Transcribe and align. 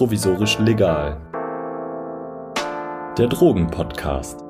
provisorisch 0.00 0.58
legal. 0.60 1.20
Der 3.18 3.26
Drogenpodcast. 3.26 4.49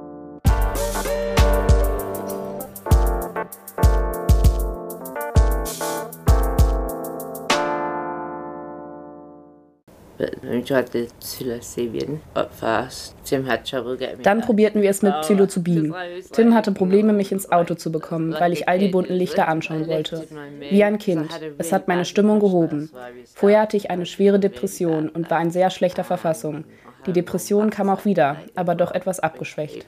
Dann 14.22 14.40
probierten 14.40 14.83
wir 14.83 14.90
es 14.90 15.03
mit 15.03 15.15
Psilocybin. 15.22 15.95
Tim 16.33 16.55
hatte 16.55 16.73
Probleme, 16.73 17.12
mich 17.12 17.33
ins 17.33 17.51
Auto 17.51 17.74
zu 17.74 17.92
bekommen, 17.92 18.34
weil 18.38 18.52
ich 18.52 18.69
all 18.69 18.78
die 18.78 18.88
bunten 18.88 19.15
Lichter 19.15 19.48
anschauen 19.48 19.87
wollte. 19.87 20.27
Wie 20.59 20.84
ein 20.84 20.98
Kind. 20.98 21.30
Es 21.59 21.73
hat 21.73 21.88
meine 21.88 22.05
Stimmung 22.05 22.41
gehoben. 22.41 22.91
Vorher 23.34 23.62
hatte 23.62 23.77
ich 23.77 23.91
eine 23.91 24.06
schwere 24.06 24.38
Depression 24.38 25.09
und 25.09 25.30
war 25.30 25.41
in 25.41 25.51
sehr 25.51 25.70
schlechter 25.70 26.04
Verfassung. 26.04 26.65
Die 27.06 27.12
Depression 27.12 27.70
kam 27.70 27.88
auch 27.88 28.04
wieder, 28.04 28.37
aber 28.54 28.74
doch 28.74 28.92
etwas 28.92 29.20
abgeschwächt. 29.20 29.87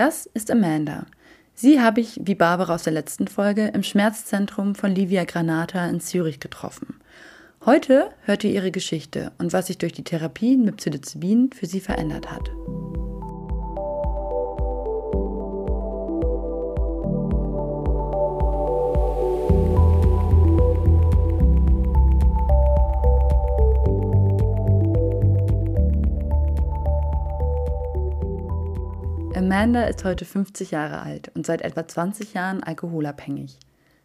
Das 0.00 0.24
ist 0.32 0.50
Amanda. 0.50 1.04
Sie 1.52 1.78
habe 1.78 2.00
ich, 2.00 2.18
wie 2.24 2.34
Barbara 2.34 2.74
aus 2.74 2.84
der 2.84 2.92
letzten 2.94 3.28
Folge, 3.28 3.66
im 3.74 3.82
Schmerzzentrum 3.82 4.74
von 4.74 4.94
Livia 4.94 5.24
Granata 5.24 5.86
in 5.90 6.00
Zürich 6.00 6.40
getroffen. 6.40 6.98
Heute 7.66 8.08
hört 8.22 8.42
ihr 8.44 8.50
ihre 8.50 8.70
Geschichte 8.70 9.32
und 9.36 9.52
was 9.52 9.66
sich 9.66 9.76
durch 9.76 9.92
die 9.92 10.02
Therapien 10.02 10.64
mit 10.64 10.78
Psilocybin 10.78 11.50
für 11.52 11.66
sie 11.66 11.80
verändert 11.80 12.30
hat. 12.30 12.50
Amanda 29.52 29.82
ist 29.86 30.04
heute 30.04 30.24
50 30.24 30.70
Jahre 30.70 31.00
alt 31.00 31.32
und 31.34 31.44
seit 31.44 31.62
etwa 31.62 31.84
20 31.84 32.34
Jahren 32.34 32.62
alkoholabhängig. 32.62 33.58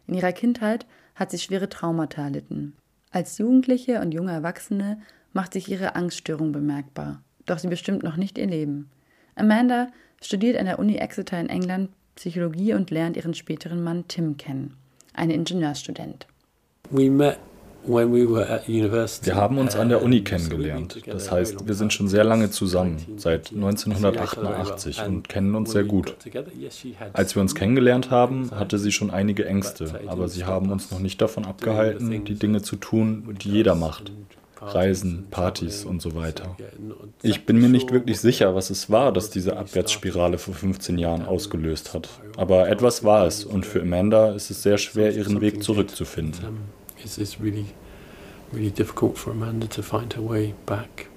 In 0.08 0.14
ihrer 0.14 0.32
Kindheit 0.32 0.86
hat 1.14 1.30
sie 1.30 1.38
schwere 1.38 1.68
Traumata 1.68 2.20
erlitten. 2.20 2.74
Als 3.12 3.38
Jugendliche 3.38 4.00
und 4.00 4.12
junge 4.12 4.32
Erwachsene 4.32 4.98
macht 5.32 5.52
sich 5.52 5.70
ihre 5.70 5.94
Angststörung 5.94 6.50
bemerkbar, 6.50 7.22
doch 7.46 7.60
sie 7.60 7.68
bestimmt 7.68 8.02
noch 8.02 8.16
nicht 8.16 8.38
ihr 8.38 8.48
Leben. 8.48 8.90
Amanda 9.36 9.86
studiert 10.20 10.58
an 10.58 10.66
der 10.66 10.80
Uni 10.80 10.96
Exeter 10.96 11.38
in 11.38 11.48
England 11.48 11.90
Psychologie 12.16 12.74
und 12.74 12.90
lernt 12.90 13.16
ihren 13.16 13.34
späteren 13.34 13.84
Mann 13.84 14.08
Tim 14.08 14.36
kennen, 14.36 14.76
einen 15.14 15.30
Ingenieurstudent. 15.30 16.26
We 16.90 17.08
met 17.08 17.38
wir 17.88 19.34
haben 19.34 19.58
uns 19.58 19.76
an 19.76 19.88
der 19.88 20.02
Uni 20.02 20.22
kennengelernt. 20.22 21.02
Das 21.06 21.30
heißt, 21.30 21.66
wir 21.66 21.74
sind 21.74 21.92
schon 21.92 22.08
sehr 22.08 22.24
lange 22.24 22.50
zusammen, 22.50 22.98
seit 23.16 23.52
1988 23.52 25.02
und 25.06 25.28
kennen 25.28 25.54
uns 25.54 25.72
sehr 25.72 25.84
gut. 25.84 26.16
Als 27.12 27.34
wir 27.34 27.42
uns 27.42 27.54
kennengelernt 27.54 28.10
haben, 28.10 28.50
hatte 28.52 28.78
sie 28.78 28.92
schon 28.92 29.10
einige 29.10 29.46
Ängste, 29.46 30.00
aber 30.06 30.28
sie 30.28 30.44
haben 30.44 30.70
uns 30.70 30.90
noch 30.90 31.00
nicht 31.00 31.20
davon 31.20 31.44
abgehalten, 31.44 32.24
die 32.24 32.34
Dinge 32.34 32.62
zu 32.62 32.76
tun, 32.76 33.36
die 33.42 33.50
jeder 33.50 33.74
macht. 33.74 34.12
Reisen, 34.58 35.26
Partys 35.30 35.84
und 35.84 36.00
so 36.00 36.14
weiter. 36.14 36.56
Ich 37.22 37.44
bin 37.44 37.60
mir 37.60 37.68
nicht 37.68 37.92
wirklich 37.92 38.20
sicher, 38.20 38.54
was 38.54 38.70
es 38.70 38.90
war, 38.90 39.12
das 39.12 39.28
diese 39.28 39.56
Abwärtsspirale 39.56 40.38
vor 40.38 40.54
15 40.54 40.96
Jahren 40.98 41.26
ausgelöst 41.26 41.92
hat. 41.92 42.08
Aber 42.36 42.68
etwas 42.68 43.04
war 43.04 43.26
es 43.26 43.44
und 43.44 43.66
für 43.66 43.82
Amanda 43.82 44.32
ist 44.32 44.50
es 44.50 44.62
sehr 44.62 44.78
schwer, 44.78 45.14
ihren 45.14 45.42
Weg 45.42 45.62
zurückzufinden 45.62 46.74
it's, 47.02 47.18
it's 47.18 47.40
really, 47.40 47.66
really 48.52 48.70
difficult 48.70 49.18
for 49.18 49.32
Amanda 49.32 49.66
to 49.68 49.82
find 49.82 50.14
her 50.14 50.22
way 50.22 50.54
back. 50.66 51.08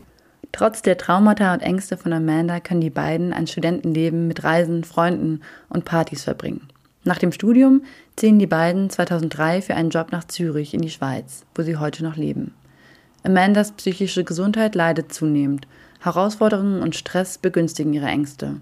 Trotz 0.52 0.82
der 0.82 0.98
Traumata 0.98 1.54
und 1.54 1.62
Ängste 1.62 1.96
von 1.96 2.12
Amanda 2.12 2.60
können 2.60 2.82
die 2.82 2.90
beiden 2.90 3.34
ein 3.34 3.48
Studentenleben 3.48 4.28
mit 4.28 4.44
Reisen, 4.44 4.84
Freunden 4.84 5.42
und 5.70 5.86
Partys 5.86 6.24
verbringen. 6.24 6.68
Nach 7.04 7.18
dem 7.18 7.32
Studium 7.32 7.84
ziehen 8.16 8.40
die 8.40 8.48
beiden 8.48 8.90
2003 8.90 9.62
für 9.62 9.76
einen 9.76 9.90
Job 9.90 10.12
nach 10.12 10.26
Zürich 10.26 10.74
in 10.74 10.82
die 10.82 10.90
Schweiz, 10.90 11.46
wo 11.56 11.62
sie 11.62 11.78
heute 11.78 12.04
noch 12.04 12.18
leben. 12.18 12.54
Amandas 13.24 13.72
psychische 13.74 14.24
Gesundheit 14.24 14.76
leidet 14.76 15.14
zunehmend. 15.14 15.68
Herausforderungen 16.02 16.82
und 16.82 16.96
Stress 16.96 17.38
begünstigen 17.38 17.94
ihre 17.94 18.08
Ängste. 18.08 18.62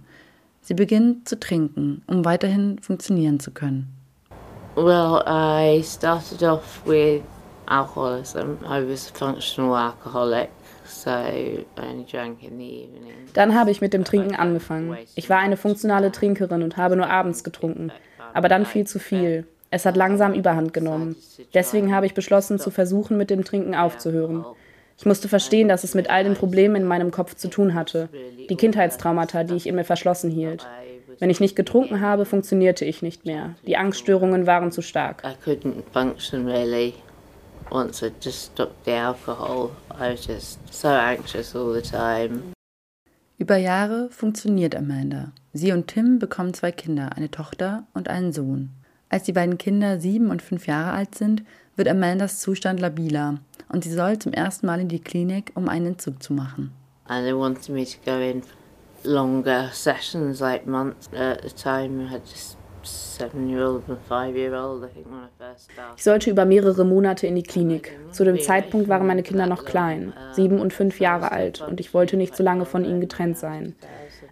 Sie 0.61 0.73
beginnt 0.73 1.29
zu 1.29 1.39
trinken, 1.39 2.01
um 2.07 2.25
weiterhin 2.25 2.79
funktionieren 2.79 3.39
zu 3.39 3.51
können. 3.51 3.96
Well, 4.77 5.23
I 5.25 5.81
started 5.81 6.43
off 6.43 6.85
with 6.85 7.23
alcoholism. 7.67 8.59
I 8.63 8.87
was 8.87 9.09
a 9.09 9.13
functional 9.17 9.75
alcoholic. 9.75 10.49
Dann 13.33 13.55
habe 13.55 13.71
ich 13.71 13.81
mit 13.81 13.93
dem 13.93 14.03
Trinken 14.03 14.35
angefangen. 14.35 14.95
Ich 15.15 15.31
war 15.31 15.39
eine 15.39 15.57
funktionale 15.57 16.11
Trinkerin 16.11 16.61
und 16.61 16.77
habe 16.77 16.95
nur 16.95 17.09
abends 17.09 17.43
getrunken, 17.43 17.91
aber 18.35 18.49
dann 18.49 18.67
viel 18.67 18.85
zu 18.85 18.99
viel. 18.99 19.47
Es 19.71 19.83
hat 19.87 19.97
langsam 19.97 20.35
überhand 20.35 20.75
genommen. 20.75 21.15
Deswegen 21.55 21.93
habe 21.93 22.05
ich 22.05 22.13
beschlossen, 22.13 22.59
zu 22.59 22.69
versuchen, 22.69 23.17
mit 23.17 23.31
dem 23.31 23.43
Trinken 23.43 23.73
aufzuhören. 23.73 24.45
Ich 24.99 25.07
musste 25.07 25.27
verstehen, 25.27 25.67
dass 25.69 25.83
es 25.83 25.95
mit 25.95 26.11
all 26.11 26.23
den 26.23 26.35
Problemen 26.35 26.75
in 26.75 26.85
meinem 26.85 27.09
Kopf 27.09 27.33
zu 27.33 27.49
tun 27.49 27.73
hatte, 27.73 28.09
die 28.47 28.55
Kindheitstraumata, 28.55 29.43
die 29.43 29.55
ich 29.55 29.65
in 29.65 29.73
mir 29.75 29.85
verschlossen 29.85 30.29
hielt. 30.29 30.67
Wenn 31.19 31.29
ich 31.29 31.39
nicht 31.39 31.55
getrunken 31.55 32.01
habe, 32.01 32.25
funktionierte 32.25 32.85
ich 32.85 33.01
nicht 33.01 33.25
mehr. 33.25 33.55
Die 33.65 33.77
Angststörungen 33.77 34.45
waren 34.45 34.71
zu 34.71 34.81
stark. 34.81 35.23
I 35.23 35.49
couldn't 35.49 35.83
function 35.91 36.47
really. 36.47 36.93
Once 37.71 38.01
I 38.05 38.11
just 38.21 38.51
stopped 38.53 38.85
the 38.85 38.91
alcohol, 38.91 39.71
I 39.91 40.13
was 40.13 40.27
just 40.27 40.59
so 40.71 40.87
anxious 40.87 41.55
all 41.55 41.73
the 41.73 41.81
time. 41.81 42.41
Über 43.39 43.57
Jahre 43.57 44.09
funktioniert 44.09 44.75
Amanda. 44.75 45.31
Sie 45.53 45.71
und 45.71 45.87
Tim 45.87 46.19
bekommen 46.19 46.53
zwei 46.53 46.71
Kinder, 46.71 47.15
eine 47.15 47.29
Tochter 47.29 47.85
und 47.93 48.09
einen 48.09 48.31
Sohn. 48.31 48.69
Als 49.09 49.23
die 49.23 49.33
beiden 49.33 49.57
Kinder 49.57 49.99
sieben 49.99 50.29
und 50.29 50.41
fünf 50.41 50.67
Jahre 50.67 50.91
alt 50.91 51.15
sind, 51.15 51.43
wird 51.75 51.87
Amandas 51.87 52.39
Zustand 52.39 52.79
labiler 52.79 53.39
und 53.69 53.83
sie 53.83 53.91
soll 53.91 54.17
zum 54.19 54.33
ersten 54.33 54.65
Mal 54.65 54.81
in 54.81 54.87
die 54.87 54.99
Klinik, 54.99 55.51
um 55.55 55.69
einen 55.69 55.87
Entzug 55.87 56.21
zu 56.21 56.33
machen. 56.33 56.71
And 57.05 57.25
they 57.25 57.35
wanted 57.35 57.69
me 57.69 57.85
to 57.85 57.97
go 58.05 58.19
in 58.19 58.41
longer 59.03 59.69
sessions, 59.73 60.39
like 60.39 60.65
months 60.65 61.09
at 61.13 61.45
a 61.45 61.49
time. 61.49 62.05
I 62.05 62.11
had 62.11 62.21
just 62.25 62.57
ich 65.95 66.03
sollte 66.03 66.29
über 66.29 66.45
mehrere 66.45 66.85
Monate 66.85 67.27
in 67.27 67.35
die 67.35 67.43
Klinik. 67.43 67.99
Zu 68.11 68.23
dem 68.23 68.39
Zeitpunkt 68.39 68.87
waren 68.87 69.07
meine 69.07 69.23
Kinder 69.23 69.45
noch 69.47 69.65
klein, 69.65 70.13
sieben 70.31 70.61
und 70.61 70.73
fünf 70.73 70.99
Jahre 70.99 71.31
alt, 71.31 71.61
und 71.61 71.79
ich 71.79 71.93
wollte 71.93 72.15
nicht 72.17 72.35
so 72.35 72.43
lange 72.43 72.65
von 72.65 72.85
ihnen 72.85 73.01
getrennt 73.01 73.37
sein. 73.37 73.75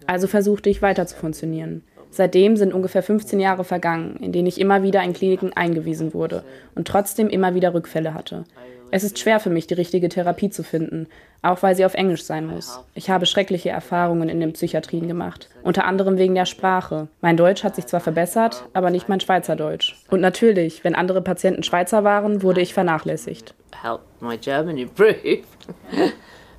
Also 0.06 0.26
versuchte 0.26 0.70
ich 0.70 0.80
weiter 0.82 1.06
zu 1.06 1.16
funktionieren. 1.16 1.82
Seitdem 2.10 2.56
sind 2.56 2.72
ungefähr 2.72 3.02
15 3.02 3.40
Jahre 3.40 3.64
vergangen, 3.64 4.16
in 4.20 4.32
denen 4.32 4.46
ich 4.46 4.60
immer 4.60 4.82
wieder 4.82 5.02
in 5.02 5.12
Kliniken 5.12 5.52
eingewiesen 5.54 6.14
wurde 6.14 6.44
und 6.74 6.88
trotzdem 6.88 7.28
immer 7.28 7.54
wieder 7.54 7.74
Rückfälle 7.74 8.14
hatte. 8.14 8.44
Es 8.90 9.02
ist 9.02 9.18
schwer 9.18 9.40
für 9.40 9.50
mich, 9.50 9.66
die 9.66 9.74
richtige 9.74 10.08
Therapie 10.08 10.48
zu 10.48 10.62
finden, 10.62 11.08
auch 11.42 11.62
weil 11.62 11.74
sie 11.74 11.84
auf 11.84 11.94
Englisch 11.94 12.22
sein 12.22 12.46
muss. 12.46 12.80
Ich 12.94 13.10
habe 13.10 13.26
schreckliche 13.26 13.70
Erfahrungen 13.70 14.28
in 14.28 14.40
den 14.40 14.52
Psychiatrien 14.52 15.08
gemacht, 15.08 15.48
unter 15.62 15.84
anderem 15.84 16.18
wegen 16.18 16.34
der 16.34 16.46
Sprache. 16.46 17.08
Mein 17.20 17.36
Deutsch 17.36 17.64
hat 17.64 17.74
sich 17.74 17.86
zwar 17.86 18.00
verbessert, 18.00 18.64
aber 18.74 18.90
nicht 18.90 19.08
mein 19.08 19.20
Schweizerdeutsch. 19.20 19.96
Und 20.08 20.20
natürlich, 20.20 20.84
wenn 20.84 20.94
andere 20.94 21.20
Patienten 21.20 21.64
Schweizer 21.64 22.04
waren, 22.04 22.42
wurde 22.42 22.60
ich 22.60 22.74
vernachlässigt. 22.74 23.54
my 24.20 24.38
German 24.38 24.78
improved. 24.78 25.44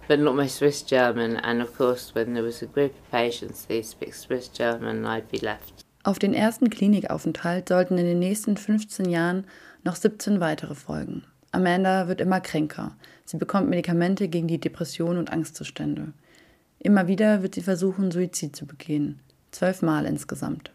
but 0.08 0.20
not 0.20 0.36
my 0.36 0.48
Swiss 0.48 0.84
German. 0.84 1.38
And 1.38 1.62
of 1.62 1.76
course, 1.78 2.14
when 2.16 2.34
there 2.34 2.44
was 2.44 2.62
a 2.62 2.68
group 2.68 2.92
of 2.92 3.12
patients, 3.12 3.66
they 3.66 3.82
speak 3.82 4.14
Swiss 4.14 4.50
German, 4.50 5.06
I'd 5.06 5.30
be 5.30 5.40
left. 5.40 5.86
Auf 6.04 6.20
den 6.20 6.34
ersten 6.34 6.70
Klinikaufenthalt 6.70 7.68
sollten 7.68 7.98
in 7.98 8.06
den 8.06 8.20
nächsten 8.20 8.56
15 8.56 9.10
Jahren 9.10 9.46
noch 9.84 9.96
17 9.96 10.40
weitere 10.40 10.74
folgen. 10.74 11.24
Amanda 11.52 12.08
wird 12.08 12.22
immer 12.22 12.40
kränker. 12.40 12.96
Sie 13.26 13.38
bekommt 13.38 13.70
Medikamente 13.70 14.28
gegen 14.28 14.48
die 14.48 14.60
Depression 14.60 15.18
und 15.18 15.32
Angstzustände. 15.32 16.14
Immer 16.80 17.08
wieder 17.08 17.42
wird 17.44 17.56
sie 17.56 17.62
versuchen, 17.62 18.12
Suizid 18.12 18.56
zu 18.56 18.66
begehen. 18.66 19.20
Zwölfmal 19.52 20.06
insgesamt. 20.06 20.72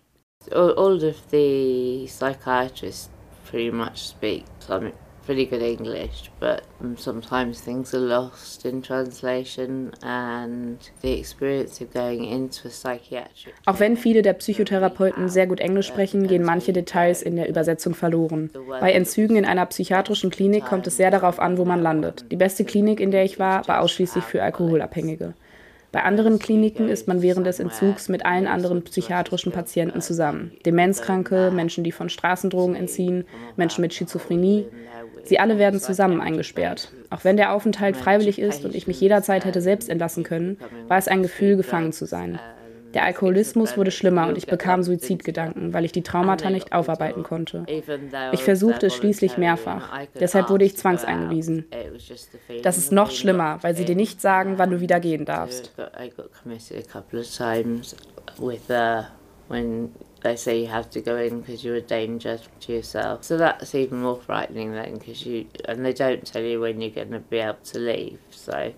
All 0.51 1.03
of 1.03 1.17
the 1.31 2.07
psychiatrists 2.09 3.09
pretty 3.49 3.71
much 3.71 3.97
speak 3.97 4.45
pretty 5.25 5.47
good 5.47 5.63
English, 5.63 6.31
but 6.41 6.63
sometimes 6.97 7.61
things 7.61 7.95
are 7.95 8.01
lost 8.01 8.65
in 8.65 8.83
translation 8.83 9.93
and 10.03 10.79
the 11.01 11.19
experience 11.19 11.81
of 11.81 11.93
going 11.93 12.25
into 12.25 12.69
a 12.69 12.71
psychiatric. 12.71 13.55
Auch 13.67 13.81
wenn 13.81 13.97
viele 13.97 14.23
der 14.23 14.35
Psychotherapeuten 14.35 15.29
sehr 15.29 15.47
gut 15.47 15.61
Englisch 15.61 15.87
sprechen, 15.87 16.27
gehen 16.27 16.45
manche 16.45 16.73
Details 16.73 17.23
in 17.23 17.37
der 17.37 17.49
Übersetzung 17.49 17.95
verloren. 17.95 18.51
Bei 18.81 18.93
Entzügen 18.93 19.37
in 19.37 19.45
einer 19.45 19.67
psychiatrischen 19.67 20.31
Klinik 20.31 20.65
kommt 20.65 20.87
es 20.87 20.97
sehr 20.97 21.11
darauf 21.11 21.39
an, 21.39 21.59
wo 21.59 21.65
man 21.65 21.83
landet. 21.83 22.25
Die 22.31 22.37
beste 22.37 22.65
Klinik, 22.65 23.01
in 23.01 23.11
der 23.11 23.25
ich 23.25 23.39
war, 23.39 23.67
war 23.69 23.81
ausschließlich 23.81 24.25
für 24.25 24.43
Alkoholabhängige. 24.43 25.35
Bei 25.93 26.05
anderen 26.05 26.39
Kliniken 26.39 26.89
ist 26.89 27.07
man 27.07 27.21
während 27.21 27.47
des 27.47 27.61
Entzugs 27.61 28.09
mit 28.09 28.25
allen 28.25 28.47
anderen 28.47 28.83
psychiatrischen 28.83 29.53
Patienten 29.53 30.01
zusammen. 30.01 30.53
Demenzkranke, 30.65 31.51
Menschen, 31.51 31.85
die 31.85 31.93
von 31.93 32.09
Straßendrogen 32.09 32.75
entziehen, 32.75 33.25
Menschen 33.57 33.83
mit 33.83 33.93
Schizophrenie. 33.93 34.67
Sie 35.25 35.39
alle 35.39 35.59
werden 35.59 35.81
zusammen 35.81 36.23
eingesperrt. 36.23 36.91
Auch 37.11 37.25
wenn 37.25 37.37
der 37.37 37.53
Aufenthalt 37.53 37.99
freiwillig 37.99 38.39
ist 38.39 38.65
und 38.65 38.75
ich 38.75 38.87
mich 38.87 39.01
jederzeit 39.01 39.45
hätte 39.45 39.61
selbst 39.61 39.91
entlassen 39.91 40.25
können, 40.25 40.57
war 40.89 40.97
es 40.97 41.09
ein 41.09 41.23
Gefühl, 41.23 41.57
gefangen 41.57 41.93
zu 41.93 42.07
sein. 42.07 42.41
Der 42.95 43.05
Alkoholismus 43.05 43.77
wurde 43.77 43.91
schlimmer 43.91 44.29
und 44.29 44.39
ich 44.39 44.47
bekam 44.47 44.83
Suizidgedanken, 44.83 45.73
weil 45.73 45.85
ich 45.85 45.93
die 45.93 46.03
Traumata 46.03 46.51
nicht 46.51 46.73
aufarbeiten 46.73 47.23
konnte. 47.23 47.65
Ich 48.33 48.43
versuchte 48.43 48.87
es 48.87 48.95
schließlich 48.95 49.39
mehrfach. 49.39 49.91
Deshalb 50.19 50.51
wurde 50.51 50.65
ich 50.65 50.77
zwangseingewiesen. 50.77 51.67
Das 52.63 52.79
ist 52.79 52.93
noch 52.93 53.11
schlimmer, 53.11 53.59
weil 53.63 53.75
sie 53.77 53.85
dir 53.85 53.97
nicht 53.97 54.21
sagen, 54.21 54.55
wann 54.59 54.71
du 54.71 54.81
wieder 54.81 55.01
gehen 55.01 55.25
darfst. 55.25 55.73
they 60.23 60.37
say 60.37 60.61
you 60.61 60.67
have 60.67 60.89
to 60.91 61.01
go 61.01 61.17
in 61.17 61.41
because 61.41 61.65
you're 61.65 61.77
a 61.77 61.81
danger 61.81 62.39
to 62.61 62.73
yourself. 62.73 63.25
So 63.25 63.37
that's 63.37 63.75
even 63.75 64.01
more 64.01 64.17
frightening 64.17 64.73
then 64.73 64.99
because 64.99 65.27
you, 65.27 65.47
and 65.67 65.85
they 65.85 65.93
don't 65.93 66.25
tell 66.25 66.43
you 66.43 66.61
when 66.61 66.81
you're 66.81 66.91
going 66.91 67.11
to 67.11 67.21
be 67.21 67.39
able 67.39 67.59
to 67.65 67.79
leave. 67.79 68.21
So. 68.31 68.73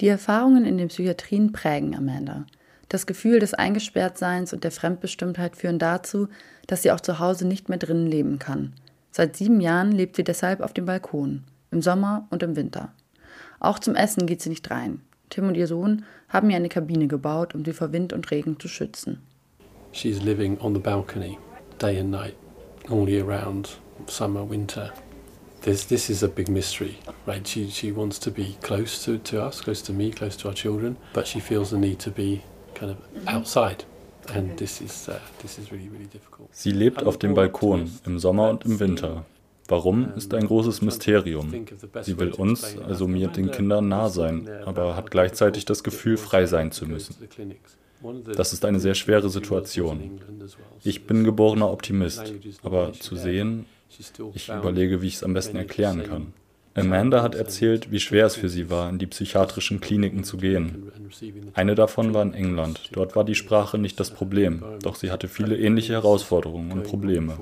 Die 0.00 0.06
Erfahrungen 0.06 0.64
in 0.64 0.78
den 0.78 0.88
Psychiatrien 0.88 1.50
prägen 1.50 1.96
Amanda. 1.96 2.46
Das 2.88 3.06
Gefühl 3.06 3.40
des 3.40 3.52
Eingesperrtseins 3.52 4.52
und 4.52 4.62
der 4.62 4.70
Fremdbestimmtheit 4.70 5.56
führen 5.56 5.80
dazu, 5.80 6.28
dass 6.68 6.82
sie 6.82 6.92
auch 6.92 7.00
zu 7.00 7.18
Hause 7.18 7.46
nicht 7.46 7.68
mehr 7.68 7.78
drinnen 7.78 8.06
leben 8.06 8.38
kann. 8.38 8.74
Seit 9.10 9.36
sieben 9.36 9.60
Jahren 9.60 9.90
lebt 9.90 10.14
sie 10.16 10.22
deshalb 10.24 10.60
auf 10.60 10.72
dem 10.72 10.86
Balkon, 10.86 11.42
im 11.72 11.82
Sommer 11.82 12.28
und 12.30 12.44
im 12.44 12.54
Winter. 12.54 12.92
Auch 13.58 13.80
zum 13.80 13.96
Essen 13.96 14.26
geht 14.26 14.40
sie 14.40 14.50
nicht 14.50 14.70
rein. 14.70 15.00
Tim 15.30 15.48
und 15.48 15.56
ihr 15.56 15.66
Sohn 15.66 16.04
haben 16.28 16.48
ihr 16.48 16.56
eine 16.56 16.68
Kabine 16.68 17.08
gebaut, 17.08 17.54
um 17.54 17.64
sie 17.64 17.72
vor 17.72 17.92
Wind 17.92 18.12
und 18.12 18.30
Regen 18.30 18.58
zu 18.60 18.68
schützen. 18.68 19.20
She's 19.92 20.22
living 20.22 20.58
on 20.60 20.74
the 20.74 20.80
balcony, 20.80 21.38
day 21.80 21.98
and 21.98 22.10
night, 22.10 22.36
all 22.88 23.08
year 23.08 23.24
round, 23.24 23.80
summer, 24.06 24.48
winter. 24.48 24.92
This, 25.62 25.84
this 25.84 26.08
is 26.08 26.22
a 26.22 26.28
big 26.28 26.48
mystery, 26.48 26.98
right? 27.26 27.46
She, 27.46 27.68
she 27.68 27.92
wants 27.92 28.18
to 28.20 28.30
be 28.30 28.56
close 28.62 29.04
to, 29.04 29.18
to 29.18 29.42
us, 29.42 29.60
close 29.60 29.82
to 29.82 29.92
me, 29.92 30.10
close 30.10 30.36
to 30.36 30.48
our 30.48 30.54
children, 30.54 30.96
but 31.12 31.26
she 31.26 31.40
feels 31.40 31.70
the 31.70 31.78
need 31.78 31.98
to 32.00 32.10
be 32.10 32.42
kind 32.74 32.92
of 32.92 32.98
mm-hmm. 32.98 33.28
outside. 33.28 33.84
And 34.34 34.56
this 34.58 34.80
is, 34.80 35.08
uh, 35.08 35.18
this 35.40 35.58
is 35.58 35.72
really, 35.72 35.88
really 35.88 36.06
difficult. 36.06 36.48
Sie 36.52 36.70
lebt 36.70 37.02
auf 37.02 37.18
dem 37.18 37.34
Balkon 37.34 37.90
im 38.04 38.18
Sommer 38.18 38.50
und 38.50 38.64
im 38.64 38.78
Winter. 38.78 39.24
Warum, 39.68 40.14
ist 40.16 40.32
ein 40.32 40.46
großes 40.46 40.80
Mysterium. 40.80 41.52
Sie 42.00 42.18
will 42.18 42.32
uns, 42.32 42.78
also 42.78 43.06
mir, 43.06 43.28
den 43.28 43.50
Kindern 43.50 43.88
nah 43.88 44.08
sein, 44.08 44.48
aber 44.64 44.96
hat 44.96 45.10
gleichzeitig 45.10 45.66
das 45.66 45.84
Gefühl, 45.84 46.16
frei 46.16 46.46
sein 46.46 46.72
zu 46.72 46.86
müssen. 46.86 47.16
Das 48.34 48.54
ist 48.54 48.64
eine 48.64 48.80
sehr 48.80 48.94
schwere 48.94 49.28
Situation. 49.28 50.20
Ich 50.84 51.06
bin 51.06 51.22
geborener 51.24 51.70
Optimist, 51.70 52.32
aber 52.62 52.92
zu 52.94 53.16
sehen, 53.16 53.66
ich 54.34 54.48
überlege, 54.48 55.02
wie 55.02 55.06
ich 55.06 55.14
es 55.14 55.22
am 55.22 55.34
besten 55.34 55.56
erklären 55.56 56.02
kann. 56.04 56.32
Amanda 56.74 57.22
hat 57.22 57.34
erzählt, 57.34 57.90
wie 57.90 58.00
schwer 58.00 58.26
es 58.26 58.36
für 58.36 58.48
sie 58.48 58.70
war, 58.70 58.88
in 58.88 58.98
die 58.98 59.06
psychiatrischen 59.06 59.80
Kliniken 59.80 60.22
zu 60.22 60.36
gehen. 60.36 60.92
Eine 61.54 61.74
davon 61.74 62.14
war 62.14 62.22
in 62.22 62.34
England. 62.34 62.90
Dort 62.92 63.16
war 63.16 63.24
die 63.24 63.34
Sprache 63.34 63.78
nicht 63.78 63.98
das 63.98 64.10
Problem, 64.10 64.62
doch 64.82 64.94
sie 64.94 65.10
hatte 65.10 65.28
viele 65.28 65.56
ähnliche 65.56 65.94
Herausforderungen 65.94 66.70
und 66.72 66.84
Probleme. 66.84 67.36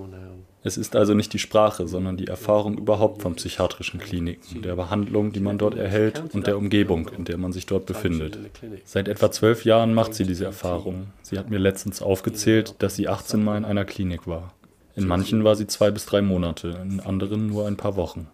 Es 0.63 0.77
ist 0.77 0.97
also 0.97 1.15
nicht 1.15 1.33
die 1.33 1.39
Sprache, 1.39 1.87
sondern 1.87 2.17
die 2.17 2.27
Erfahrung 2.27 2.77
überhaupt 2.77 3.23
von 3.23 3.37
psychiatrischen 3.37 4.01
Kliniken, 4.01 4.63
der 4.63 4.75
Behandlung, 4.75 5.33
die 5.33 5.39
man 5.39 5.59
dort 5.59 5.77
erhält 5.77 6.25
und 6.33 6.49
der 6.49 6.59
Umgebung, 6.59 7.09
in 7.17 7.25
der 7.25 7.39
man 7.39 7.53
sich 7.53 7.67
dort 7.67 7.87
befindet. 7.87 8.37
Seit 8.85 9.07
etwa 9.07 9.31
zwölf 9.31 9.65
Jahren 9.65 9.95
macht 9.95 10.15
sie 10.15 10.25
diese 10.25 10.45
Erfahrung. 10.45 11.09
Sie 11.23 11.39
hat 11.39 11.51
mir 11.51 11.59
letztens 11.59 12.03
aufgezählt, 12.03 12.75
dass 12.81 12.97
sie 12.97 13.07
18 13.07 13.45
Mal 13.45 13.59
in 13.59 13.65
einer 13.65 13.85
Klinik 13.85 14.27
war. 14.27 14.55
In 14.97 15.07
manchen 15.07 15.45
war 15.45 15.55
sie 15.55 15.67
zwei 15.67 15.91
bis 15.91 16.07
drei 16.07 16.23
Monate, 16.23 16.69
in 16.83 17.01
anderen 17.01 17.47
nur 17.47 17.67
ein 17.67 17.77
paar 17.77 17.97
Wochen. 17.97 18.29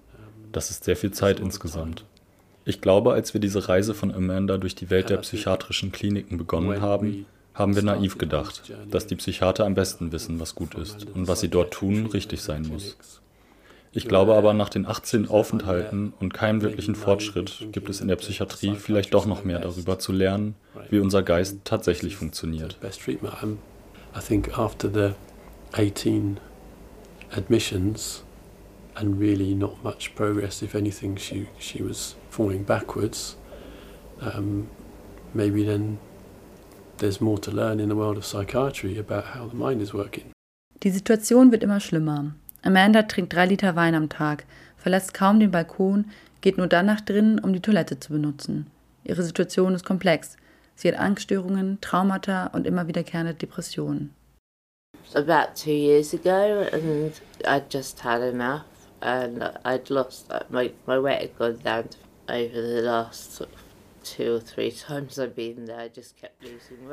Das 0.52 0.70
ist 0.70 0.84
sehr 0.84 0.96
viel 0.96 1.10
Zeit 1.10 1.40
insgesamt. 1.40 2.04
Ich 2.64 2.80
glaube, 2.80 3.12
als 3.12 3.34
wir 3.34 3.40
diese 3.40 3.68
Reise 3.68 3.94
von 3.94 4.14
Amanda 4.14 4.58
durch 4.58 4.76
die 4.76 4.88
Welt 4.88 5.10
der 5.10 5.16
psychiatrischen 5.18 5.90
Kliniken 5.90 6.38
begonnen 6.38 6.80
haben, 6.80 7.26
haben 7.54 7.74
wir 7.74 7.82
naiv 7.82 8.16
gedacht, 8.16 8.72
dass 8.88 9.08
die 9.08 9.16
Psychiater 9.16 9.66
am 9.66 9.74
besten 9.74 10.12
wissen, 10.12 10.38
was 10.38 10.54
gut 10.54 10.74
ist 10.76 11.06
und 11.12 11.26
was 11.26 11.40
sie 11.40 11.48
dort 11.48 11.74
tun, 11.74 12.06
richtig 12.06 12.40
sein 12.40 12.62
muss. 12.68 12.96
Ich 13.94 14.08
glaube 14.08 14.34
aber, 14.34 14.54
nach 14.54 14.70
den 14.70 14.86
18 14.86 15.28
Aufenthalten 15.28 16.14
und 16.18 16.32
keinem 16.32 16.62
wirklichen 16.62 16.94
Fortschritt 16.94 17.66
gibt 17.72 17.90
es 17.90 18.00
in 18.00 18.08
der 18.08 18.16
Psychiatrie 18.16 18.76
vielleicht 18.76 19.12
doch 19.12 19.26
noch 19.26 19.44
mehr 19.44 19.58
darüber 19.58 19.98
zu 19.98 20.12
lernen, 20.12 20.54
wie 20.88 21.00
unser 21.00 21.22
Geist 21.22 21.58
tatsächlich 21.64 22.16
funktioniert. 22.16 22.78
I 24.14 24.20
think 24.20 24.58
after 24.58 24.90
the 24.92 25.14
18 25.72 26.38
admissions 27.36 28.22
and 28.96 29.18
really 29.18 29.54
not 29.54 29.82
much 29.82 30.14
progress. 30.14 30.62
If 30.62 30.74
anything, 30.74 31.16
she, 31.16 31.48
she 31.58 31.82
was 31.82 32.14
falling 32.30 32.64
backwards. 32.64 33.36
Um, 34.20 34.68
maybe 35.34 35.64
then 35.64 35.98
there's 36.98 37.20
more 37.20 37.38
to 37.38 37.50
learn 37.50 37.80
in 37.80 37.88
the 37.88 37.96
world 37.96 38.16
of 38.16 38.24
psychiatry 38.24 38.98
about 38.98 39.24
how 39.34 39.48
the 39.48 39.56
mind 39.56 39.82
is 39.82 39.92
working. 39.92 40.32
Die 40.82 40.90
Situation 40.90 41.52
wird 41.52 41.62
immer 41.62 41.80
schlimmer. 41.80 42.34
Amanda 42.62 43.02
trinkt 43.02 43.32
drei 43.32 43.46
Liter 43.46 43.74
Wein 43.76 43.94
am 43.94 44.08
Tag, 44.08 44.44
verlässt 44.76 45.14
kaum 45.14 45.40
den 45.40 45.50
Balkon, 45.50 46.06
geht 46.40 46.58
nur 46.58 46.66
dann 46.66 46.86
nach 46.86 47.00
drinnen, 47.00 47.38
um 47.38 47.52
die 47.52 47.60
Toilette 47.60 47.98
zu 47.98 48.12
benutzen. 48.12 48.66
Ihre 49.04 49.22
Situation 49.22 49.74
ist 49.74 49.84
komplex. 49.84 50.36
Sie 50.74 50.88
hat 50.88 50.98
Angststörungen, 50.98 51.80
Traumata 51.80 52.48
und 52.48 52.66
immer 52.66 52.86
wiederkehrende 52.88 53.34
Depressionen. 53.34 54.10
About 55.14 55.56
two 55.56 55.72
years 55.72 56.14
ago, 56.14 56.66
and 56.72 57.12
I'd 57.46 57.70
just 57.70 58.00
had 58.00 58.22
enough, 58.22 58.64
and 59.00 59.42
I'd 59.64 59.90
lost 59.90 60.30
uh, 60.30 60.40
my 60.50 60.72
my 60.86 60.98
weight 60.98 61.20
had 61.20 61.38
gone 61.38 61.58
down 61.62 61.88
over 62.28 62.62
the 62.62 62.82
last 62.82 63.34
sort 63.34 63.50
of 63.50 63.62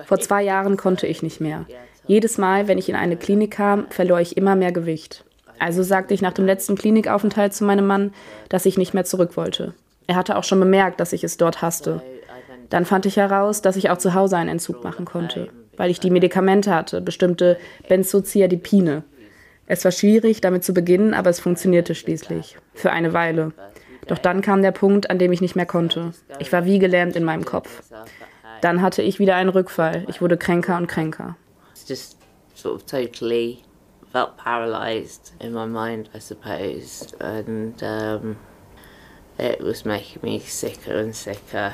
Vor 0.05 0.19
zwei 0.19 0.43
Jahren 0.43 0.77
konnte 0.77 1.07
ich 1.07 1.23
nicht 1.23 1.41
mehr. 1.41 1.65
Jedes 2.05 2.37
Mal, 2.37 2.67
wenn 2.67 2.77
ich 2.77 2.89
in 2.89 2.95
eine 2.95 3.17
Klinik 3.17 3.51
kam, 3.51 3.89
verlor 3.89 4.19
ich 4.19 4.37
immer 4.37 4.55
mehr 4.55 4.71
Gewicht. 4.71 5.23
Also 5.57 5.83
sagte 5.83 6.13
ich 6.13 6.21
nach 6.21 6.33
dem 6.33 6.45
letzten 6.45 6.75
Klinikaufenthalt 6.75 7.53
zu 7.53 7.65
meinem 7.65 7.87
Mann, 7.87 8.13
dass 8.49 8.65
ich 8.65 8.77
nicht 8.77 8.93
mehr 8.93 9.05
zurück 9.05 9.35
wollte. 9.37 9.73
Er 10.07 10.15
hatte 10.15 10.37
auch 10.37 10.43
schon 10.43 10.59
bemerkt, 10.59 10.99
dass 10.99 11.13
ich 11.13 11.23
es 11.23 11.37
dort 11.37 11.61
hasste. 11.61 12.01
Dann 12.69 12.85
fand 12.85 13.05
ich 13.05 13.17
heraus, 13.17 13.61
dass 13.61 13.75
ich 13.75 13.89
auch 13.89 13.97
zu 13.97 14.13
Hause 14.13 14.37
einen 14.37 14.49
Entzug 14.49 14.83
machen 14.83 15.05
konnte 15.05 15.49
weil 15.79 15.89
ich 15.89 16.01
die 16.01 16.09
Medikamente 16.09 16.75
hatte, 16.75 16.99
bestimmte 16.99 17.57
Benzodiazepine. 17.87 19.03
Es 19.65 19.85
war 19.85 19.93
schwierig, 19.93 20.41
damit 20.41 20.65
zu 20.65 20.73
beginnen, 20.73 21.13
aber 21.13 21.29
es 21.29 21.39
funktionierte 21.39 21.95
schließlich. 21.95 22.57
Für 22.73 22.91
eine 22.91 23.13
Weile. 23.13 23.53
Doch 24.05 24.17
dann 24.17 24.41
kam 24.41 24.61
der 24.61 24.73
Punkt, 24.73 25.09
an 25.09 25.19
dem 25.19 25.31
ich 25.31 25.39
nicht 25.39 25.55
mehr 25.55 25.65
konnte. 25.65 26.11
Ich 26.39 26.51
war 26.51 26.65
wie 26.65 26.79
gelähmt 26.79 27.15
in 27.15 27.23
meinem 27.23 27.45
Kopf. 27.45 27.83
Dann 28.59 28.81
hatte 28.81 29.01
ich 29.01 29.19
wieder 29.19 29.35
einen 29.35 29.49
Rückfall. 29.49 30.03
Ich 30.09 30.21
wurde 30.21 30.35
kränker 30.35 30.75
und 30.75 30.87
kränker. 30.87 31.37
Sort 32.55 32.75
of 32.75 32.85
totally 32.85 33.59
felt 34.11 34.31
in 35.39 35.53
my 35.53 35.65
mind, 35.65 36.09
I 36.13 36.19
suppose. 36.19 37.07
And 37.21 37.81
um, 37.81 38.35
it 39.37 39.63
was 39.63 39.85
making 39.85 40.23
me 40.23 40.39
sicker. 40.39 41.73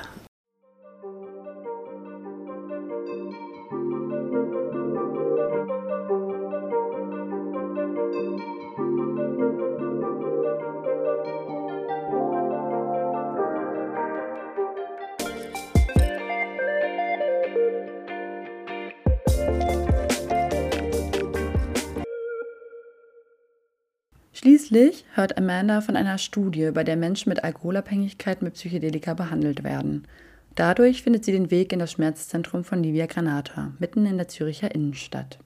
Hört 25.15 25.37
Amanda 25.37 25.79
von 25.79 25.95
einer 25.95 26.17
Studie, 26.17 26.71
bei 26.73 26.83
der 26.83 26.97
Menschen 26.97 27.29
mit 27.29 27.43
Alkoholabhängigkeit 27.43 28.41
mit 28.41 28.55
Psychedelika 28.55 29.13
behandelt 29.13 29.63
werden. 29.63 30.05
Dadurch 30.55 31.03
findet 31.03 31.23
sie 31.23 31.31
den 31.31 31.51
Weg 31.51 31.71
in 31.71 31.79
das 31.79 31.93
Schmerzzentrum 31.93 32.65
von 32.65 32.83
Livia 32.83 33.05
Granata, 33.05 33.71
mitten 33.79 34.05
in 34.05 34.17
der 34.17 34.27
Züricher 34.27 34.75
Innenstadt. 34.75 35.39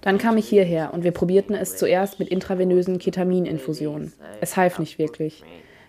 Dann 0.00 0.18
kam 0.18 0.36
ich 0.36 0.48
hierher 0.48 0.92
und 0.92 1.04
wir 1.04 1.12
probierten 1.12 1.54
es 1.54 1.76
zuerst 1.76 2.18
mit 2.18 2.28
intravenösen 2.28 2.98
Ketamininfusionen. 2.98 4.12
Es 4.40 4.56
half 4.56 4.78
nicht 4.80 4.98
wirklich. 4.98 5.44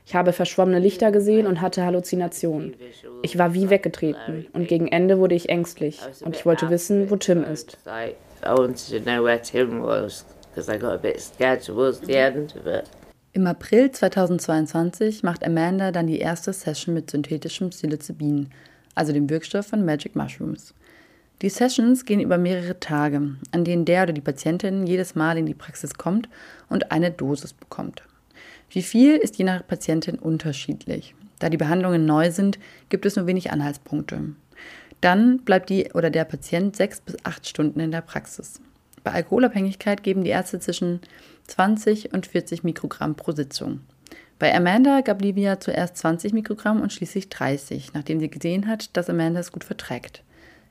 Ich 0.06 0.14
habe 0.14 0.34
verschwommene 0.34 0.78
Lichter 0.78 1.12
gesehen 1.12 1.48
und 1.48 1.62
hatte 1.62 1.84
Halluzinationen. 1.84 2.75
Ich 3.24 3.40
war 3.40 3.56
wie 3.56 3.72
weggetreten 3.72 4.46
und 4.54 4.68
gegen 4.68 4.88
Ende 4.88 5.18
wurde 5.18 5.34
ich 5.34 5.50
ängstlich 5.50 6.00
und 6.24 6.36
ich 6.36 6.46
wollte 6.46 6.70
wissen, 6.70 7.10
wo 7.10 7.16
Tim 7.16 7.44
ist. 7.44 7.80
Im 13.34 13.48
April 13.48 13.92
2022 13.92 15.24
macht 15.24 15.46
Amanda 15.46 15.92
dann 15.92 16.08
die 16.08 16.20
erste 16.20 16.54
Session 16.54 16.94
mit 16.94 17.12
synthetischem 17.12 17.70
Psilocybin, 17.70 18.50
also 18.96 19.12
dem 19.12 19.30
Wirkstoff 19.30 19.68
von 19.68 19.84
Magic 19.84 20.15
Mushrooms. 20.15 20.74
Die 21.42 21.50
Sessions 21.50 22.06
gehen 22.06 22.22
über 22.22 22.38
mehrere 22.38 22.80
Tage, 22.80 23.36
an 23.51 23.65
denen 23.65 23.84
der 23.84 24.04
oder 24.04 24.13
die 24.13 24.22
Patientin 24.22 24.88
jedes 24.88 25.15
Mal 25.15 25.38
in 25.38 25.46
die 25.46 25.54
Praxis 25.54 25.96
kommt 25.96 26.30
und 26.70 26.94
eine 26.94 27.12
Dosis 27.12 27.51
bekommt. 27.51 28.04
Wie 28.70 28.82
viel 28.82 29.18
ist 29.18 29.38
je 29.38 29.44
nach 29.44 29.68
Patientin 29.68 30.18
unterschiedlich. 30.18 31.13
Da 31.39 31.50
die 31.50 31.58
Behandlungen 31.58 32.06
neu 32.06 32.32
sind, 32.32 32.58
gibt 32.88 33.06
es 33.06 33.18
nur 33.18 33.27
wenig 33.27 33.51
Anhaltspunkte. 33.51 34.22
Dann 35.02 35.40
bleibt 35.40 35.70
die 35.70 35.92
oder 35.94 36.10
der 36.10 36.25
Patient 36.25 36.75
sechs 36.75 37.02
bis 37.02 37.16
acht 37.24 37.48
Stunden 37.48 37.80
in 37.80 37.92
der 37.92 38.02
Praxis. 38.02 38.60
Bei 39.04 39.12
Alkoholabhängigkeit 39.12 40.02
geben 40.04 40.24
die 40.24 40.32
Ärzte 40.32 40.60
zwischen 40.60 41.00
20 41.48 42.14
und 42.14 42.25
40 42.25 42.64
Mikrogramm 42.64 43.16
pro 43.16 43.32
Sitzung. 43.32 43.82
Bei 44.40 44.54
Amanda 44.54 45.02
gab 45.02 45.22
Livia 45.22 45.60
zuerst 45.60 45.98
20 45.98 46.34
Mikrogramm 46.34 46.82
und 46.82 46.92
schließlich 46.92 47.30
30, 47.30 47.94
nachdem 47.94 48.20
sie 48.20 48.30
gesehen 48.30 48.68
hat, 48.68 48.96
dass 48.98 49.10
Amanda 49.10 49.40
es 49.40 49.52
gut 49.52 49.64
verträgt. 49.64 50.24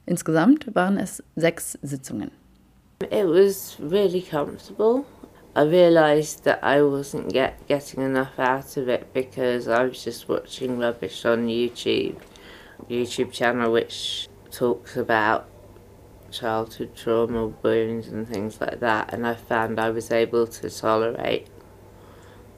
Insgesamt 0.04 0.74
waren 0.74 0.98
es 0.98 1.22
sechs 1.34 1.78
Sitzungen. 1.80 2.30
It 3.02 3.26
was 3.26 3.76
really 3.80 4.20
comfortable. 4.20 5.04
I 5.56 5.62
realised 5.62 6.44
that 6.44 6.58
I 6.62 6.80
wasn't 6.82 7.32
get, 7.32 7.54
getting 7.68 8.02
enough 8.02 8.38
out 8.38 8.76
of 8.76 8.88
it 8.88 9.12
because 9.14 9.68
I 9.68 9.86
was 9.88 10.04
just 10.04 10.28
watching 10.28 10.78
rubbish 10.78 11.24
on 11.24 11.46
YouTube, 11.46 12.16
YouTube 12.88 13.32
channel 13.32 13.72
which 13.72 14.28
talks 14.50 14.96
about 14.96 15.44
childhood 16.30 16.94
trauma, 16.96 17.52
wounds, 17.62 18.08
and 18.08 18.28
things 18.28 18.60
like 18.60 18.80
that. 18.80 19.12
And 19.12 19.26
I 19.26 19.34
found 19.34 19.78
I 19.78 19.90
was 19.90 20.10
able 20.10 20.46
to 20.46 20.68
tolerate 20.68 21.46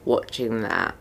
watching 0.05 0.61
that 0.61 0.95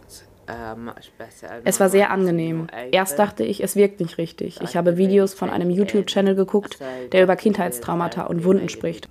Es 1.65 1.81
war 1.81 1.89
sehr 1.89 2.11
angenehm. 2.11 2.69
Erst 2.93 3.19
dachte 3.19 3.45
ich, 3.45 3.63
es 3.63 3.75
wirkt 3.75 4.01
nicht 4.01 4.19
richtig. 4.19 4.61
Ich 4.63 4.77
habe 4.77 4.97
Videos 4.97 5.35
von 5.35 5.51
einem 5.51 5.71
YouTube-Channel 5.71 6.35
geguckt, 6.35 6.79
der 7.13 7.23
über 7.23 7.37
Kindheitstraumata 7.37 8.23
und 8.25 8.45
Wunden 8.45 8.69
spricht. 8.69 9.09